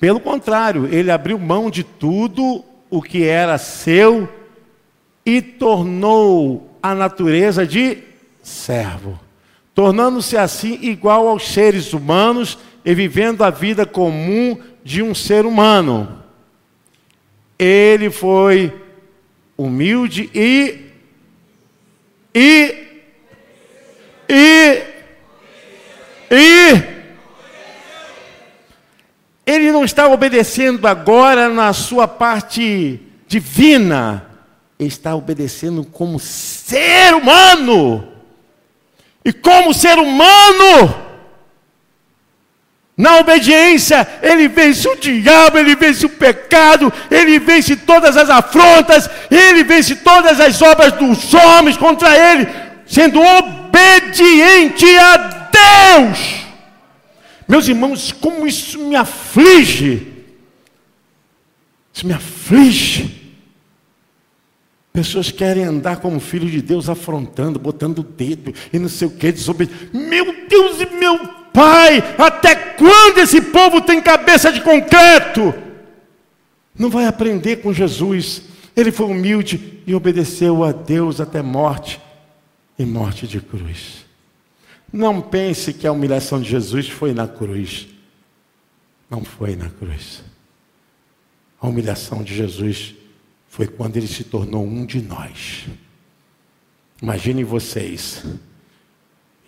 Pelo 0.00 0.20
contrário, 0.20 0.86
ele 0.92 1.10
abriu 1.10 1.38
mão 1.38 1.70
de 1.70 1.82
tudo 1.82 2.64
o 2.90 3.00
que 3.00 3.24
era 3.24 3.56
seu 3.56 4.28
e 5.24 5.40
tornou 5.40 6.78
a 6.82 6.94
natureza 6.94 7.66
de 7.66 7.98
servo, 8.42 9.18
tornando-se 9.74 10.36
assim 10.36 10.78
igual 10.82 11.28
aos 11.28 11.48
seres 11.48 11.92
humanos 11.92 12.58
e 12.84 12.94
vivendo 12.94 13.42
a 13.42 13.50
vida 13.50 13.86
comum 13.86 14.58
de 14.84 15.02
um 15.02 15.14
ser 15.14 15.46
humano. 15.46 16.22
Ele 17.58 18.10
foi 18.10 18.72
humilde 19.56 20.30
e 20.34 20.84
e 22.34 22.85
e. 24.28 24.82
E. 26.30 26.96
Ele 29.46 29.70
não 29.70 29.84
está 29.84 30.08
obedecendo 30.08 30.88
agora 30.88 31.48
na 31.48 31.72
sua 31.72 32.08
parte 32.08 33.00
divina, 33.28 34.24
ele 34.78 34.88
está 34.88 35.14
obedecendo 35.14 35.84
como 35.84 36.18
ser 36.18 37.14
humano. 37.14 38.08
E 39.24 39.32
como 39.32 39.74
ser 39.74 39.98
humano, 39.98 41.06
na 42.96 43.18
obediência, 43.18 44.06
ele 44.22 44.48
vence 44.48 44.88
o 44.88 44.96
diabo, 44.96 45.58
ele 45.58 45.76
vence 45.76 46.06
o 46.06 46.08
pecado, 46.08 46.92
ele 47.10 47.38
vence 47.38 47.76
todas 47.76 48.16
as 48.16 48.30
afrontas, 48.30 49.10
ele 49.30 49.64
vence 49.64 49.96
todas 49.96 50.40
as 50.40 50.62
obras 50.62 50.92
dos 50.92 51.34
homens 51.34 51.76
contra 51.76 52.16
ele, 52.16 52.48
sendo 52.86 53.20
obediente 53.20 53.65
a 54.98 55.50
Deus. 55.96 56.46
Meus 57.48 57.68
irmãos, 57.68 58.12
como 58.12 58.46
isso 58.46 58.78
me 58.78 58.96
aflige. 58.96 60.14
Isso 61.92 62.06
me 62.06 62.12
aflige. 62.12 63.34
Pessoas 64.92 65.30
querem 65.30 65.64
andar 65.64 65.98
como 65.98 66.18
filho 66.18 66.48
de 66.48 66.62
Deus, 66.62 66.88
afrontando, 66.88 67.58
botando 67.58 67.98
o 67.98 68.02
dedo 68.02 68.52
e 68.72 68.78
não 68.78 68.88
sei 68.88 69.08
o 69.08 69.10
que, 69.10 69.30
desobedecendo. 69.30 69.90
Meu 69.92 70.46
Deus 70.48 70.80
e 70.80 70.86
meu 70.86 71.18
Pai, 71.52 72.02
até 72.18 72.54
quando 72.54 73.18
esse 73.18 73.40
povo 73.40 73.80
tem 73.80 73.98
cabeça 74.02 74.52
de 74.52 74.60
concreto? 74.60 75.54
Não 76.78 76.90
vai 76.90 77.06
aprender 77.06 77.56
com 77.56 77.72
Jesus. 77.72 78.42
Ele 78.76 78.92
foi 78.92 79.06
humilde 79.06 79.80
e 79.86 79.94
obedeceu 79.94 80.62
a 80.62 80.72
Deus 80.72 81.18
até 81.18 81.40
morte 81.40 81.98
e 82.78 82.84
morte 82.84 83.26
de 83.26 83.40
cruz. 83.40 84.04
Não 84.92 85.20
pense 85.20 85.72
que 85.72 85.86
a 85.86 85.92
humilhação 85.92 86.40
de 86.40 86.48
Jesus 86.48 86.88
foi 86.88 87.12
na 87.12 87.26
cruz. 87.26 87.88
Não 89.10 89.24
foi 89.24 89.56
na 89.56 89.68
cruz. 89.68 90.22
A 91.60 91.66
humilhação 91.66 92.22
de 92.22 92.34
Jesus 92.34 92.94
foi 93.48 93.66
quando 93.66 93.96
ele 93.96 94.06
se 94.06 94.24
tornou 94.24 94.64
um 94.64 94.84
de 94.84 95.00
nós. 95.00 95.66
Imaginem 97.00 97.44
vocês. 97.44 98.24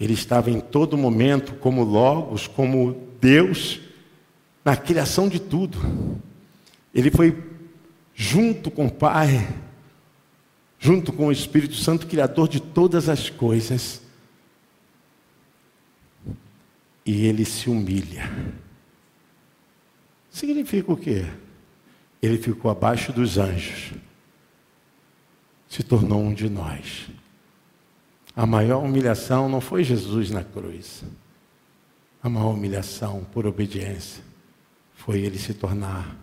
Ele 0.00 0.12
estava 0.12 0.50
em 0.50 0.60
todo 0.60 0.96
momento 0.96 1.54
como 1.54 1.82
Logos, 1.82 2.46
como 2.46 3.08
Deus, 3.20 3.80
na 4.64 4.76
criação 4.76 5.28
de 5.28 5.38
tudo. 5.40 5.78
Ele 6.94 7.10
foi 7.10 7.36
junto 8.14 8.70
com 8.70 8.86
o 8.86 8.90
Pai, 8.90 9.46
junto 10.78 11.12
com 11.12 11.26
o 11.26 11.32
Espírito 11.32 11.74
Santo, 11.74 12.06
Criador 12.06 12.48
de 12.48 12.60
todas 12.60 13.08
as 13.08 13.28
coisas. 13.28 14.02
E 17.04 17.26
ele 17.26 17.44
se 17.44 17.68
humilha. 17.68 18.30
Significa 20.30 20.92
o 20.92 20.96
quê? 20.96 21.26
Ele 22.20 22.38
ficou 22.38 22.70
abaixo 22.70 23.12
dos 23.12 23.38
anjos, 23.38 23.92
se 25.68 25.82
tornou 25.82 26.20
um 26.20 26.34
de 26.34 26.48
nós. 26.48 27.08
A 28.36 28.46
maior 28.46 28.84
humilhação 28.84 29.48
não 29.48 29.60
foi 29.60 29.82
Jesus 29.82 30.30
na 30.30 30.44
cruz. 30.44 31.02
A 32.22 32.28
maior 32.28 32.54
humilhação 32.54 33.26
por 33.32 33.46
obediência 33.46 34.22
foi 34.94 35.20
ele 35.20 35.38
se 35.38 35.54
tornar 35.54 36.16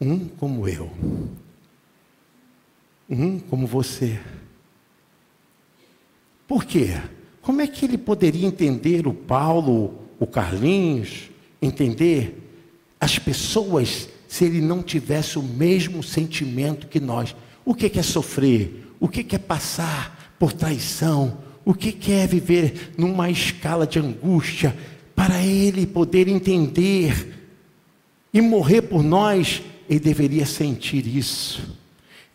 um 0.00 0.26
como 0.26 0.68
eu, 0.68 0.90
um 3.08 3.38
como 3.38 3.66
você. 3.66 4.18
Por 6.46 6.64
quê? 6.64 7.00
Como 7.40 7.60
é 7.60 7.66
que 7.66 7.84
ele 7.84 7.96
poderia 7.96 8.46
entender 8.46 9.06
o 9.06 9.14
Paulo, 9.14 9.94
o 10.18 10.26
Carlinhos, 10.26 11.30
entender 11.62 12.36
as 13.00 13.18
pessoas 13.18 14.08
se 14.26 14.44
ele 14.44 14.60
não 14.60 14.82
tivesse 14.82 15.38
o 15.38 15.42
mesmo 15.42 16.02
sentimento 16.02 16.88
que 16.88 17.00
nós? 17.00 17.34
O 17.64 17.74
que 17.74 17.98
é 17.98 18.02
sofrer? 18.02 18.86
O 19.00 19.08
que 19.08 19.34
é 19.34 19.38
passar 19.38 20.34
por 20.38 20.52
traição? 20.52 21.38
O 21.64 21.74
que 21.74 22.12
é 22.12 22.26
viver 22.26 22.92
numa 22.96 23.30
escala 23.30 23.86
de 23.86 23.98
angústia? 23.98 24.76
Para 25.14 25.42
ele 25.42 25.86
poder 25.86 26.28
entender 26.28 27.34
e 28.32 28.40
morrer 28.40 28.82
por 28.82 29.02
nós, 29.02 29.62
ele 29.88 30.00
deveria 30.00 30.46
sentir 30.46 31.06
isso. 31.06 31.77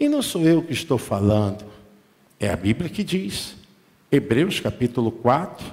E 0.03 0.09
não 0.09 0.21
sou 0.21 0.41
eu 0.41 0.61
que 0.61 0.73
estou 0.73 0.97
falando, 0.97 1.63
é 2.37 2.49
a 2.49 2.57
Bíblia 2.57 2.89
que 2.89 3.05
diz. 3.05 3.55
Hebreus 4.11 4.59
capítulo 4.59 5.09
4. 5.09 5.65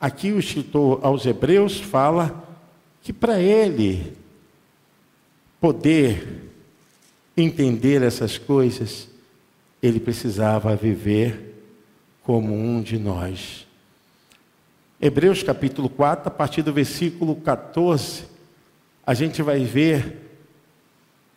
Aqui 0.00 0.30
o 0.30 0.38
escritor 0.38 1.00
aos 1.02 1.26
Hebreus 1.26 1.80
fala 1.80 2.48
que 3.02 3.12
para 3.12 3.40
ele 3.40 4.16
poder 5.60 6.48
entender 7.36 8.02
essas 8.02 8.38
coisas, 8.38 9.08
ele 9.82 9.98
precisava 9.98 10.76
viver 10.76 11.64
como 12.22 12.54
um 12.54 12.80
de 12.80 13.00
nós. 13.00 13.66
Hebreus 15.00 15.42
capítulo 15.42 15.88
4, 15.88 16.28
a 16.28 16.30
partir 16.30 16.62
do 16.62 16.72
versículo 16.72 17.34
14, 17.34 18.26
a 19.04 19.12
gente 19.12 19.42
vai 19.42 19.64
ver 19.64 20.20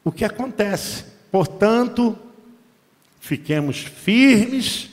o 0.04 0.12
que 0.12 0.24
acontece. 0.24 1.13
Portanto, 1.34 2.16
fiquemos 3.20 3.80
firmes 3.80 4.92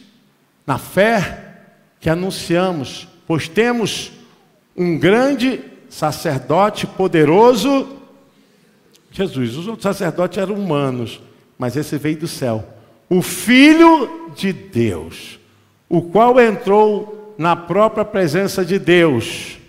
na 0.67 0.79
fé 0.79 1.59
que 2.01 2.09
anunciamos, 2.09 3.07
pois 3.27 3.47
temos 3.47 4.11
um 4.75 4.99
grande 4.99 5.61
sacerdote 5.91 6.87
poderoso, 6.87 7.95
Jesus. 9.13 9.55
Os 9.55 9.67
outros 9.67 9.83
sacerdotes 9.83 10.39
eram 10.39 10.55
humanos, 10.55 11.21
mas 11.59 11.77
esse 11.77 11.99
veio 11.99 12.17
do 12.17 12.27
céu. 12.27 12.67
O 13.07 13.21
Filho 13.21 14.33
de 14.35 14.51
Deus, 14.51 15.39
o 15.91 16.01
qual 16.01 16.41
entrou 16.41 17.35
na 17.37 17.55
própria 17.55 18.03
presença 18.03 18.65
de 18.65 18.79
Deus 18.79 19.61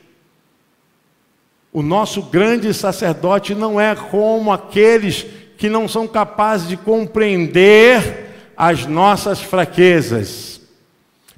o 1.74 1.82
nosso 1.82 2.24
grande 2.24 2.74
sacerdote 2.74 3.56
não 3.56 3.80
é 3.80 3.96
como 3.96 4.52
aqueles 4.52 5.26
que 5.62 5.70
não 5.70 5.88
são 5.88 6.08
capazes 6.08 6.68
de 6.68 6.76
compreender 6.76 8.52
as 8.58 8.88
nossas 8.88 9.40
fraquezas. 9.40 10.60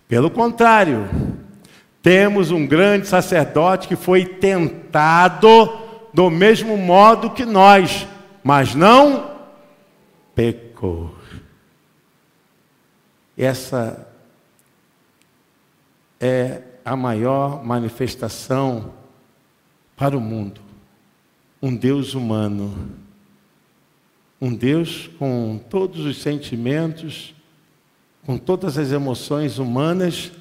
Pelo 0.08 0.32
contrário, 0.32 1.10
temos 2.02 2.50
um 2.50 2.66
grande 2.66 3.06
sacerdote 3.06 3.86
que 3.86 3.98
foi 3.98 4.24
tentado 4.24 5.78
do 6.14 6.30
mesmo 6.30 6.78
modo 6.78 7.32
que 7.32 7.44
nós, 7.44 8.08
mas 8.42 8.74
não 8.74 9.30
pecou. 10.34 11.14
Essa 13.38 14.08
é 16.18 16.62
a 16.86 16.96
maior 16.96 17.62
manifestação 17.62 18.94
para 19.98 20.18
o 20.18 20.22
mundo 20.22 20.64
um 21.64 21.74
Deus 21.74 22.14
humano, 22.14 22.90
um 24.44 24.54
Deus 24.54 25.10
com 25.18 25.58
todos 25.70 26.06
os 26.06 26.22
sentimentos, 26.22 27.34
com 28.26 28.38
todas 28.38 28.78
as 28.78 28.92
emoções 28.92 29.58
humanas, 29.58 30.34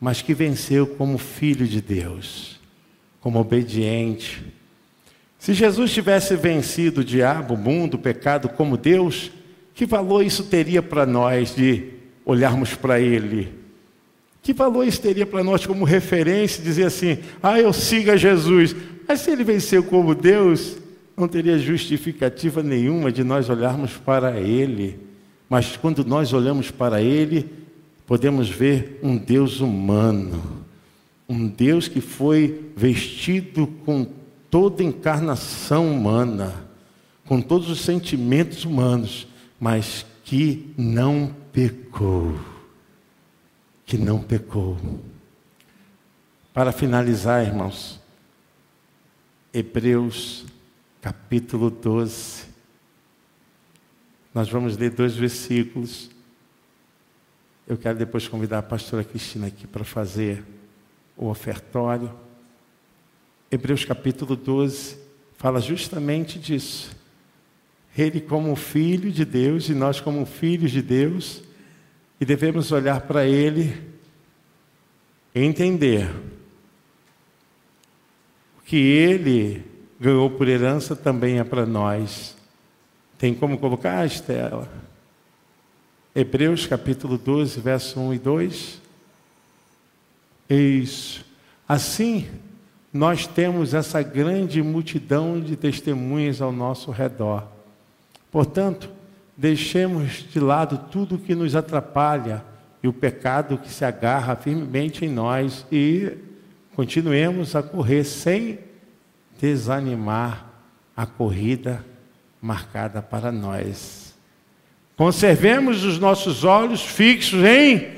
mas 0.00 0.20
que 0.20 0.34
venceu 0.34 0.84
como 0.84 1.16
filho 1.16 1.64
de 1.64 1.80
Deus, 1.80 2.58
como 3.20 3.38
obediente. 3.38 4.44
Se 5.38 5.54
Jesus 5.54 5.92
tivesse 5.92 6.34
vencido 6.34 7.02
o 7.02 7.04
diabo, 7.04 7.54
o 7.54 7.56
mundo, 7.56 7.94
o 7.94 8.00
pecado 8.00 8.48
como 8.48 8.76
Deus, 8.76 9.30
que 9.74 9.86
valor 9.86 10.24
isso 10.24 10.42
teria 10.42 10.82
para 10.82 11.06
nós 11.06 11.54
de 11.54 11.90
olharmos 12.24 12.74
para 12.74 12.98
Ele? 12.98 13.54
Que 14.42 14.52
valor 14.52 14.88
isso 14.88 15.00
teria 15.00 15.24
para 15.24 15.44
nós 15.44 15.64
como 15.64 15.84
referência, 15.84 16.60
dizer 16.60 16.86
assim, 16.86 17.18
ah, 17.40 17.60
eu 17.60 17.72
sigo 17.72 18.10
a 18.10 18.16
Jesus. 18.16 18.74
Mas 19.06 19.20
se 19.20 19.30
ele 19.30 19.44
venceu 19.44 19.84
como 19.84 20.16
Deus, 20.16 20.78
não 21.16 21.28
teria 21.28 21.58
justificativa 21.58 22.62
nenhuma 22.62 23.12
de 23.12 23.22
nós 23.22 23.48
olharmos 23.48 23.96
para 23.96 24.40
Ele. 24.40 24.98
Mas 25.48 25.76
quando 25.76 26.04
nós 26.04 26.32
olhamos 26.32 26.70
para 26.70 27.00
Ele, 27.00 27.48
podemos 28.06 28.48
ver 28.48 28.98
um 29.02 29.16
Deus 29.16 29.60
humano, 29.60 30.64
um 31.28 31.46
Deus 31.46 31.88
que 31.88 32.00
foi 32.00 32.70
vestido 32.76 33.66
com 33.84 34.06
toda 34.50 34.82
encarnação 34.82 35.92
humana, 35.92 36.66
com 37.26 37.40
todos 37.40 37.70
os 37.70 37.80
sentimentos 37.80 38.64
humanos, 38.64 39.26
mas 39.58 40.04
que 40.24 40.72
não 40.76 41.34
pecou 41.52 42.34
que 43.86 43.98
não 43.98 44.20
pecou. 44.20 44.76
Para 46.52 46.72
finalizar, 46.72 47.44
irmãos, 47.44 48.00
Hebreus 49.52 50.44
capítulo 51.04 51.68
12. 51.68 52.46
Nós 54.32 54.48
vamos 54.48 54.78
ler 54.78 54.88
dois 54.88 55.14
versículos. 55.14 56.10
Eu 57.68 57.76
quero 57.76 57.98
depois 57.98 58.26
convidar 58.26 58.60
a 58.60 58.62
pastora 58.62 59.04
Cristina 59.04 59.48
aqui 59.48 59.66
para 59.66 59.84
fazer 59.84 60.42
o 61.14 61.28
ofertório. 61.28 62.10
Hebreus 63.50 63.84
capítulo 63.84 64.34
12 64.34 64.96
fala 65.36 65.60
justamente 65.60 66.38
disso. 66.38 66.96
Ele 67.94 68.18
como 68.18 68.56
filho 68.56 69.12
de 69.12 69.26
Deus 69.26 69.68
e 69.68 69.74
nós 69.74 70.00
como 70.00 70.24
filhos 70.24 70.70
de 70.70 70.80
Deus 70.80 71.42
e 72.18 72.24
devemos 72.24 72.72
olhar 72.72 73.02
para 73.02 73.26
Ele 73.26 73.78
e 75.34 75.40
entender 75.42 76.10
o 78.58 78.62
que 78.64 78.76
Ele 78.76 79.73
ganhou 80.04 80.30
por 80.30 80.48
herança 80.48 80.94
também 80.94 81.38
é 81.38 81.44
para 81.44 81.64
nós. 81.66 82.36
Tem 83.18 83.34
como 83.34 83.58
colocar, 83.58 84.00
a 84.00 84.06
Estela? 84.06 84.68
Hebreus 86.14 86.66
capítulo 86.66 87.18
12, 87.18 87.60
verso 87.60 87.98
1 87.98 88.14
e 88.14 88.18
2. 88.18 88.82
Isso. 90.50 91.24
Assim, 91.66 92.28
nós 92.92 93.26
temos 93.26 93.74
essa 93.74 94.02
grande 94.02 94.62
multidão 94.62 95.40
de 95.40 95.56
testemunhas 95.56 96.40
ao 96.40 96.52
nosso 96.52 96.90
redor. 96.90 97.48
Portanto, 98.30 98.90
Deixemos 99.36 100.24
de 100.30 100.38
lado 100.38 100.78
tudo 100.92 101.18
que 101.18 101.34
nos 101.34 101.56
atrapalha 101.56 102.44
e 102.82 102.86
o 102.86 102.92
pecado 102.92 103.58
que 103.58 103.68
se 103.68 103.84
agarra 103.84 104.36
firmemente 104.36 105.04
em 105.04 105.08
nós 105.08 105.66
e 105.72 106.12
continuemos 106.76 107.56
a 107.56 107.62
correr 107.62 108.04
sem 108.04 108.60
desanimar 109.40 110.46
a 110.96 111.06
corrida 111.06 111.84
marcada 112.40 113.02
para 113.02 113.32
nós. 113.32 114.14
Conservemos 114.96 115.84
os 115.84 115.98
nossos 115.98 116.44
olhos 116.44 116.82
fixos 116.82 117.42
em 117.44 117.94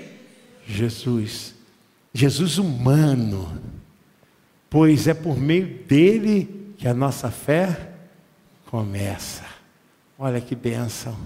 Jesus, 0.66 1.55
Jesus 2.12 2.59
humano, 2.59 3.61
pois 4.70 5.07
é 5.07 5.14
por 5.14 5.39
meio 5.39 5.84
dele 5.87 6.74
que 6.78 6.89
a 6.89 6.95
nossa 6.95 7.30
fé 7.30 7.91
começa. 8.66 9.45
Olha 10.18 10.41
que 10.41 10.55
bênção. 10.55 11.16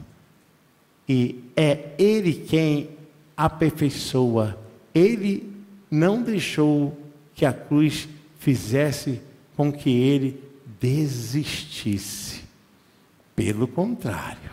E 1.09 1.45
é 1.57 1.91
Ele 1.99 2.33
quem 2.33 2.91
aperfeiçoa. 3.37 4.59
Ele 4.95 5.51
não 5.91 6.23
deixou 6.23 6.97
que 7.35 7.47
a 7.47 7.53
cruz 7.53 8.09
fizesse 8.39 9.21
com 9.61 9.71
que 9.71 9.91
ele 9.91 10.43
desistisse. 10.81 12.41
Pelo 13.37 13.69
contrário, 13.69 14.53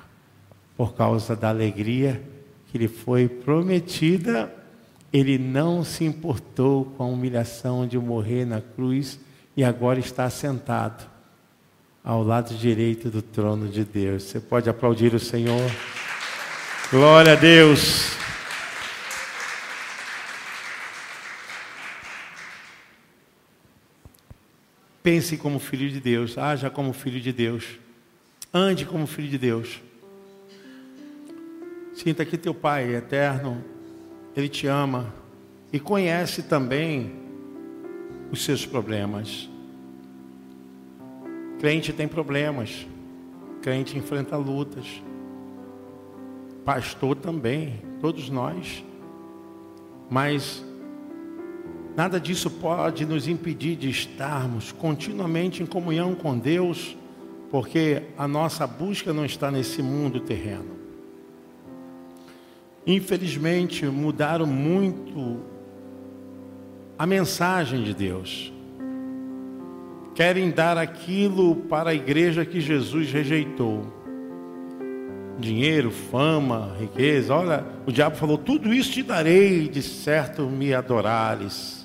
por 0.75 0.95
causa 0.95 1.33
da 1.33 1.47
alegria 1.47 2.21
que 2.69 2.77
lhe 2.77 2.89
foi 2.89 3.29
prometida, 3.29 4.53
ele 5.13 5.37
não 5.37 5.81
se 5.85 6.03
importou 6.03 6.83
com 6.97 7.03
a 7.03 7.07
humilhação 7.07 7.87
de 7.87 7.97
morrer 7.97 8.43
na 8.43 8.59
cruz 8.59 9.17
e 9.55 9.63
agora 9.63 9.97
está 9.97 10.29
sentado 10.29 11.09
ao 12.03 12.21
lado 12.21 12.53
direito 12.53 13.09
do 13.09 13.21
trono 13.21 13.69
de 13.69 13.85
Deus. 13.85 14.23
Você 14.23 14.41
pode 14.41 14.69
aplaudir 14.69 15.13
o 15.13 15.19
Senhor. 15.21 15.71
Glória 16.91 17.31
a 17.31 17.35
Deus. 17.35 18.16
Pense 25.07 25.37
como 25.37 25.57
filho 25.57 25.89
de 25.89 26.01
Deus, 26.01 26.37
haja 26.37 26.69
como 26.69 26.91
filho 26.91 27.21
de 27.21 27.31
Deus, 27.31 27.79
ande 28.53 28.85
como 28.85 29.07
filho 29.07 29.29
de 29.29 29.37
Deus. 29.37 29.81
Sinta 31.93 32.25
que 32.25 32.37
teu 32.37 32.53
Pai 32.53 32.93
eterno, 32.93 33.63
Ele 34.35 34.49
te 34.49 34.67
ama 34.67 35.13
e 35.71 35.79
conhece 35.79 36.43
também 36.43 37.13
os 38.33 38.43
seus 38.43 38.65
problemas. 38.65 39.49
Crente 41.57 41.93
tem 41.93 42.05
problemas, 42.05 42.85
crente 43.61 43.97
enfrenta 43.97 44.35
lutas, 44.35 45.01
pastor 46.65 47.15
também, 47.15 47.81
todos 48.01 48.29
nós, 48.29 48.83
mas 50.09 50.66
Nada 51.97 52.19
disso 52.19 52.51
pode 52.51 53.07
nos 53.07 53.27
impedir 53.27 53.75
de 53.75 53.89
estarmos 53.89 54.71
continuamente 54.71 55.63
em 55.63 55.65
comunhão 55.65 56.13
com 56.13 56.37
Deus, 56.37 56.95
porque 57.49 58.03
a 58.15 58.27
nossa 58.27 58.67
busca 58.67 59.11
não 59.11 59.25
está 59.25 59.49
nesse 59.49 59.81
mundo 59.81 60.19
terreno. 60.19 60.77
Infelizmente, 62.85 63.83
mudaram 63.87 64.45
muito 64.45 65.39
a 66.99 67.07
mensagem 67.07 67.83
de 67.83 67.95
Deus. 67.95 68.53
Querem 70.13 70.51
dar 70.51 70.77
aquilo 70.77 71.55
para 71.55 71.89
a 71.89 71.95
igreja 71.95 72.45
que 72.45 72.61
Jesus 72.61 73.11
rejeitou. 73.11 73.91
Dinheiro, 75.39 75.89
fama, 75.89 76.75
riqueza. 76.79 77.33
Olha, 77.33 77.65
o 77.87 77.91
diabo 77.91 78.15
falou: 78.17 78.37
tudo 78.37 78.71
isso 78.71 78.91
te 78.91 79.01
darei, 79.01 79.67
de 79.67 79.81
certo 79.81 80.43
me 80.43 80.75
adorares. 80.75 81.76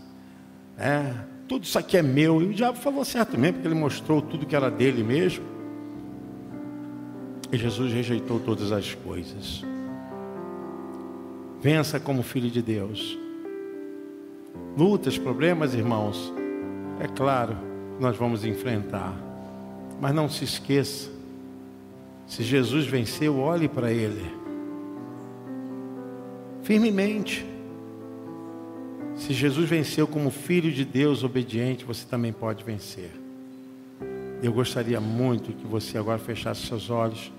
É, 0.83 1.15
tudo 1.47 1.63
isso 1.63 1.79
aqui 1.79 1.97
é 1.97 2.03
meu. 2.03 2.43
E 2.43 2.47
o 2.47 2.53
diabo 2.53 2.77
falou 2.77 3.05
certo 3.05 3.39
mesmo, 3.39 3.55
porque 3.55 3.69
ele 3.69 3.79
mostrou 3.79 4.21
tudo 4.21 4.45
que 4.45 4.57
era 4.57 4.69
dele 4.69 5.05
mesmo. 5.05 5.45
E 7.53 7.57
Jesus 7.57 7.93
rejeitou 7.93 8.41
todas 8.41 8.73
as 8.73 8.93
coisas. 8.93 9.65
Vença 11.61 12.01
como 12.01 12.25
filho 12.25 12.51
de 12.51 12.61
Deus. 12.61 13.17
Lutas, 14.77 15.17
problemas, 15.17 15.73
irmãos, 15.73 16.33
é 16.99 17.07
claro, 17.07 17.57
nós 18.01 18.17
vamos 18.17 18.45
enfrentar. 18.45 19.15
Mas 20.01 20.13
não 20.13 20.29
se 20.29 20.43
esqueça, 20.43 21.09
se 22.27 22.43
Jesus 22.43 22.87
venceu, 22.87 23.39
olhe 23.39 23.69
para 23.69 23.93
Ele. 23.93 24.25
Firmemente. 26.63 27.52
Se 29.23 29.33
Jesus 29.33 29.71
venceu 29.71 30.05
como 30.09 30.33
filho 30.33 30.73
de 30.73 30.85
Deus 30.85 31.23
obediente, 31.23 31.85
você 31.85 32.05
também 32.05 32.33
pode 32.33 32.65
vencer. 32.65 33.13
Eu 34.43 34.53
gostaria 34.53 35.01
muito 35.01 35.53
que 35.53 35.65
você 35.65 35.97
agora 35.97 36.19
fechasse 36.19 36.67
seus 36.67 36.91
olhos. 36.91 37.31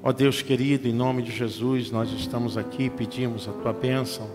Ó 0.00 0.10
oh 0.10 0.12
Deus 0.12 0.42
querido, 0.42 0.86
em 0.86 0.92
nome 0.92 1.22
de 1.22 1.32
Jesus, 1.32 1.90
nós 1.90 2.08
estamos 2.12 2.56
aqui 2.56 2.88
pedimos 2.88 3.48
a 3.48 3.52
tua 3.52 3.72
bênção 3.72 4.30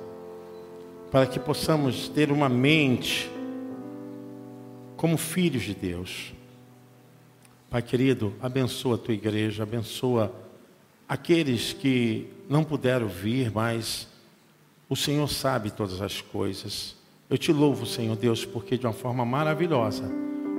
para 1.09 1.25
que 1.25 1.39
possamos 1.39 2.09
ter 2.09 2.29
uma 2.29 2.49
mente 2.49 3.31
como 4.97 5.17
filhos 5.17 5.63
de 5.63 5.73
Deus. 5.73 6.33
Pai 7.69 7.81
querido, 7.81 8.33
abençoa 8.41 8.95
a 8.95 8.97
tua 8.97 9.13
igreja, 9.13 9.63
abençoa 9.63 10.35
aqueles 11.07 11.71
que 11.71 12.27
não 12.49 12.61
puderam 12.61 13.07
vir, 13.07 13.49
mas 13.53 14.16
o 14.89 14.95
Senhor 14.95 15.27
sabe 15.27 15.71
todas 15.71 16.01
as 16.01 16.21
coisas. 16.21 16.95
Eu 17.29 17.38
te 17.38 17.51
louvo, 17.51 17.85
Senhor 17.85 18.15
Deus, 18.15 18.45
porque 18.45 18.77
de 18.77 18.85
uma 18.85 18.93
forma 18.93 19.25
maravilhosa 19.25 20.09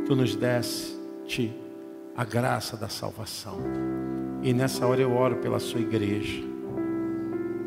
tu 0.07 0.15
nos 0.15 0.35
deste 0.37 1.53
a 2.17 2.25
graça 2.25 2.77
da 2.77 2.89
salvação. 2.89 3.59
E 4.43 4.53
nessa 4.53 4.87
hora 4.87 5.01
eu 5.01 5.13
oro 5.17 5.37
pela 5.37 5.59
sua 5.59 5.81
igreja. 5.81 6.43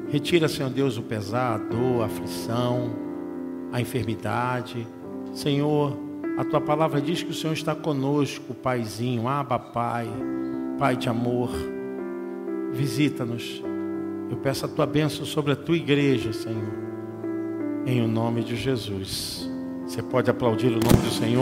Retira, 0.10 0.48
Senhor 0.48 0.70
Deus, 0.70 0.98
o 0.98 1.02
pesar, 1.02 1.56
a 1.56 1.58
dor, 1.58 2.04
a 2.04 2.06
aflição, 2.06 2.92
a 3.72 3.80
enfermidade. 3.80 4.86
Senhor, 5.34 5.98
a 6.38 6.44
tua 6.44 6.62
palavra 6.62 7.02
diz 7.02 7.24
que 7.24 7.32
o 7.32 7.34
Senhor 7.34 7.54
está 7.54 7.74
conosco, 7.74 8.54
Paizinho, 8.54 9.28
Aba 9.28 9.58
Pai, 9.58 10.08
Pai 10.78 10.96
de 10.96 11.10
amor. 11.10 11.50
Visita-nos 12.74 13.64
eu 14.32 14.38
peço 14.38 14.66
a 14.66 14.70
tua 14.70 14.86
bênção 14.88 15.26
sobre 15.26 15.52
a 15.52 15.56
tua 15.58 15.76
igreja, 15.76 16.32
Senhor. 16.32 16.74
Em 17.86 18.02
o 18.02 18.08
nome 18.08 18.42
de 18.42 18.56
Jesus. 18.56 19.50
Você 19.86 20.02
pode 20.02 20.32
aplaudir 20.32 20.68
o 20.68 20.80
nome 20.80 21.02
do 21.04 21.12
Senhor. 21.12 21.41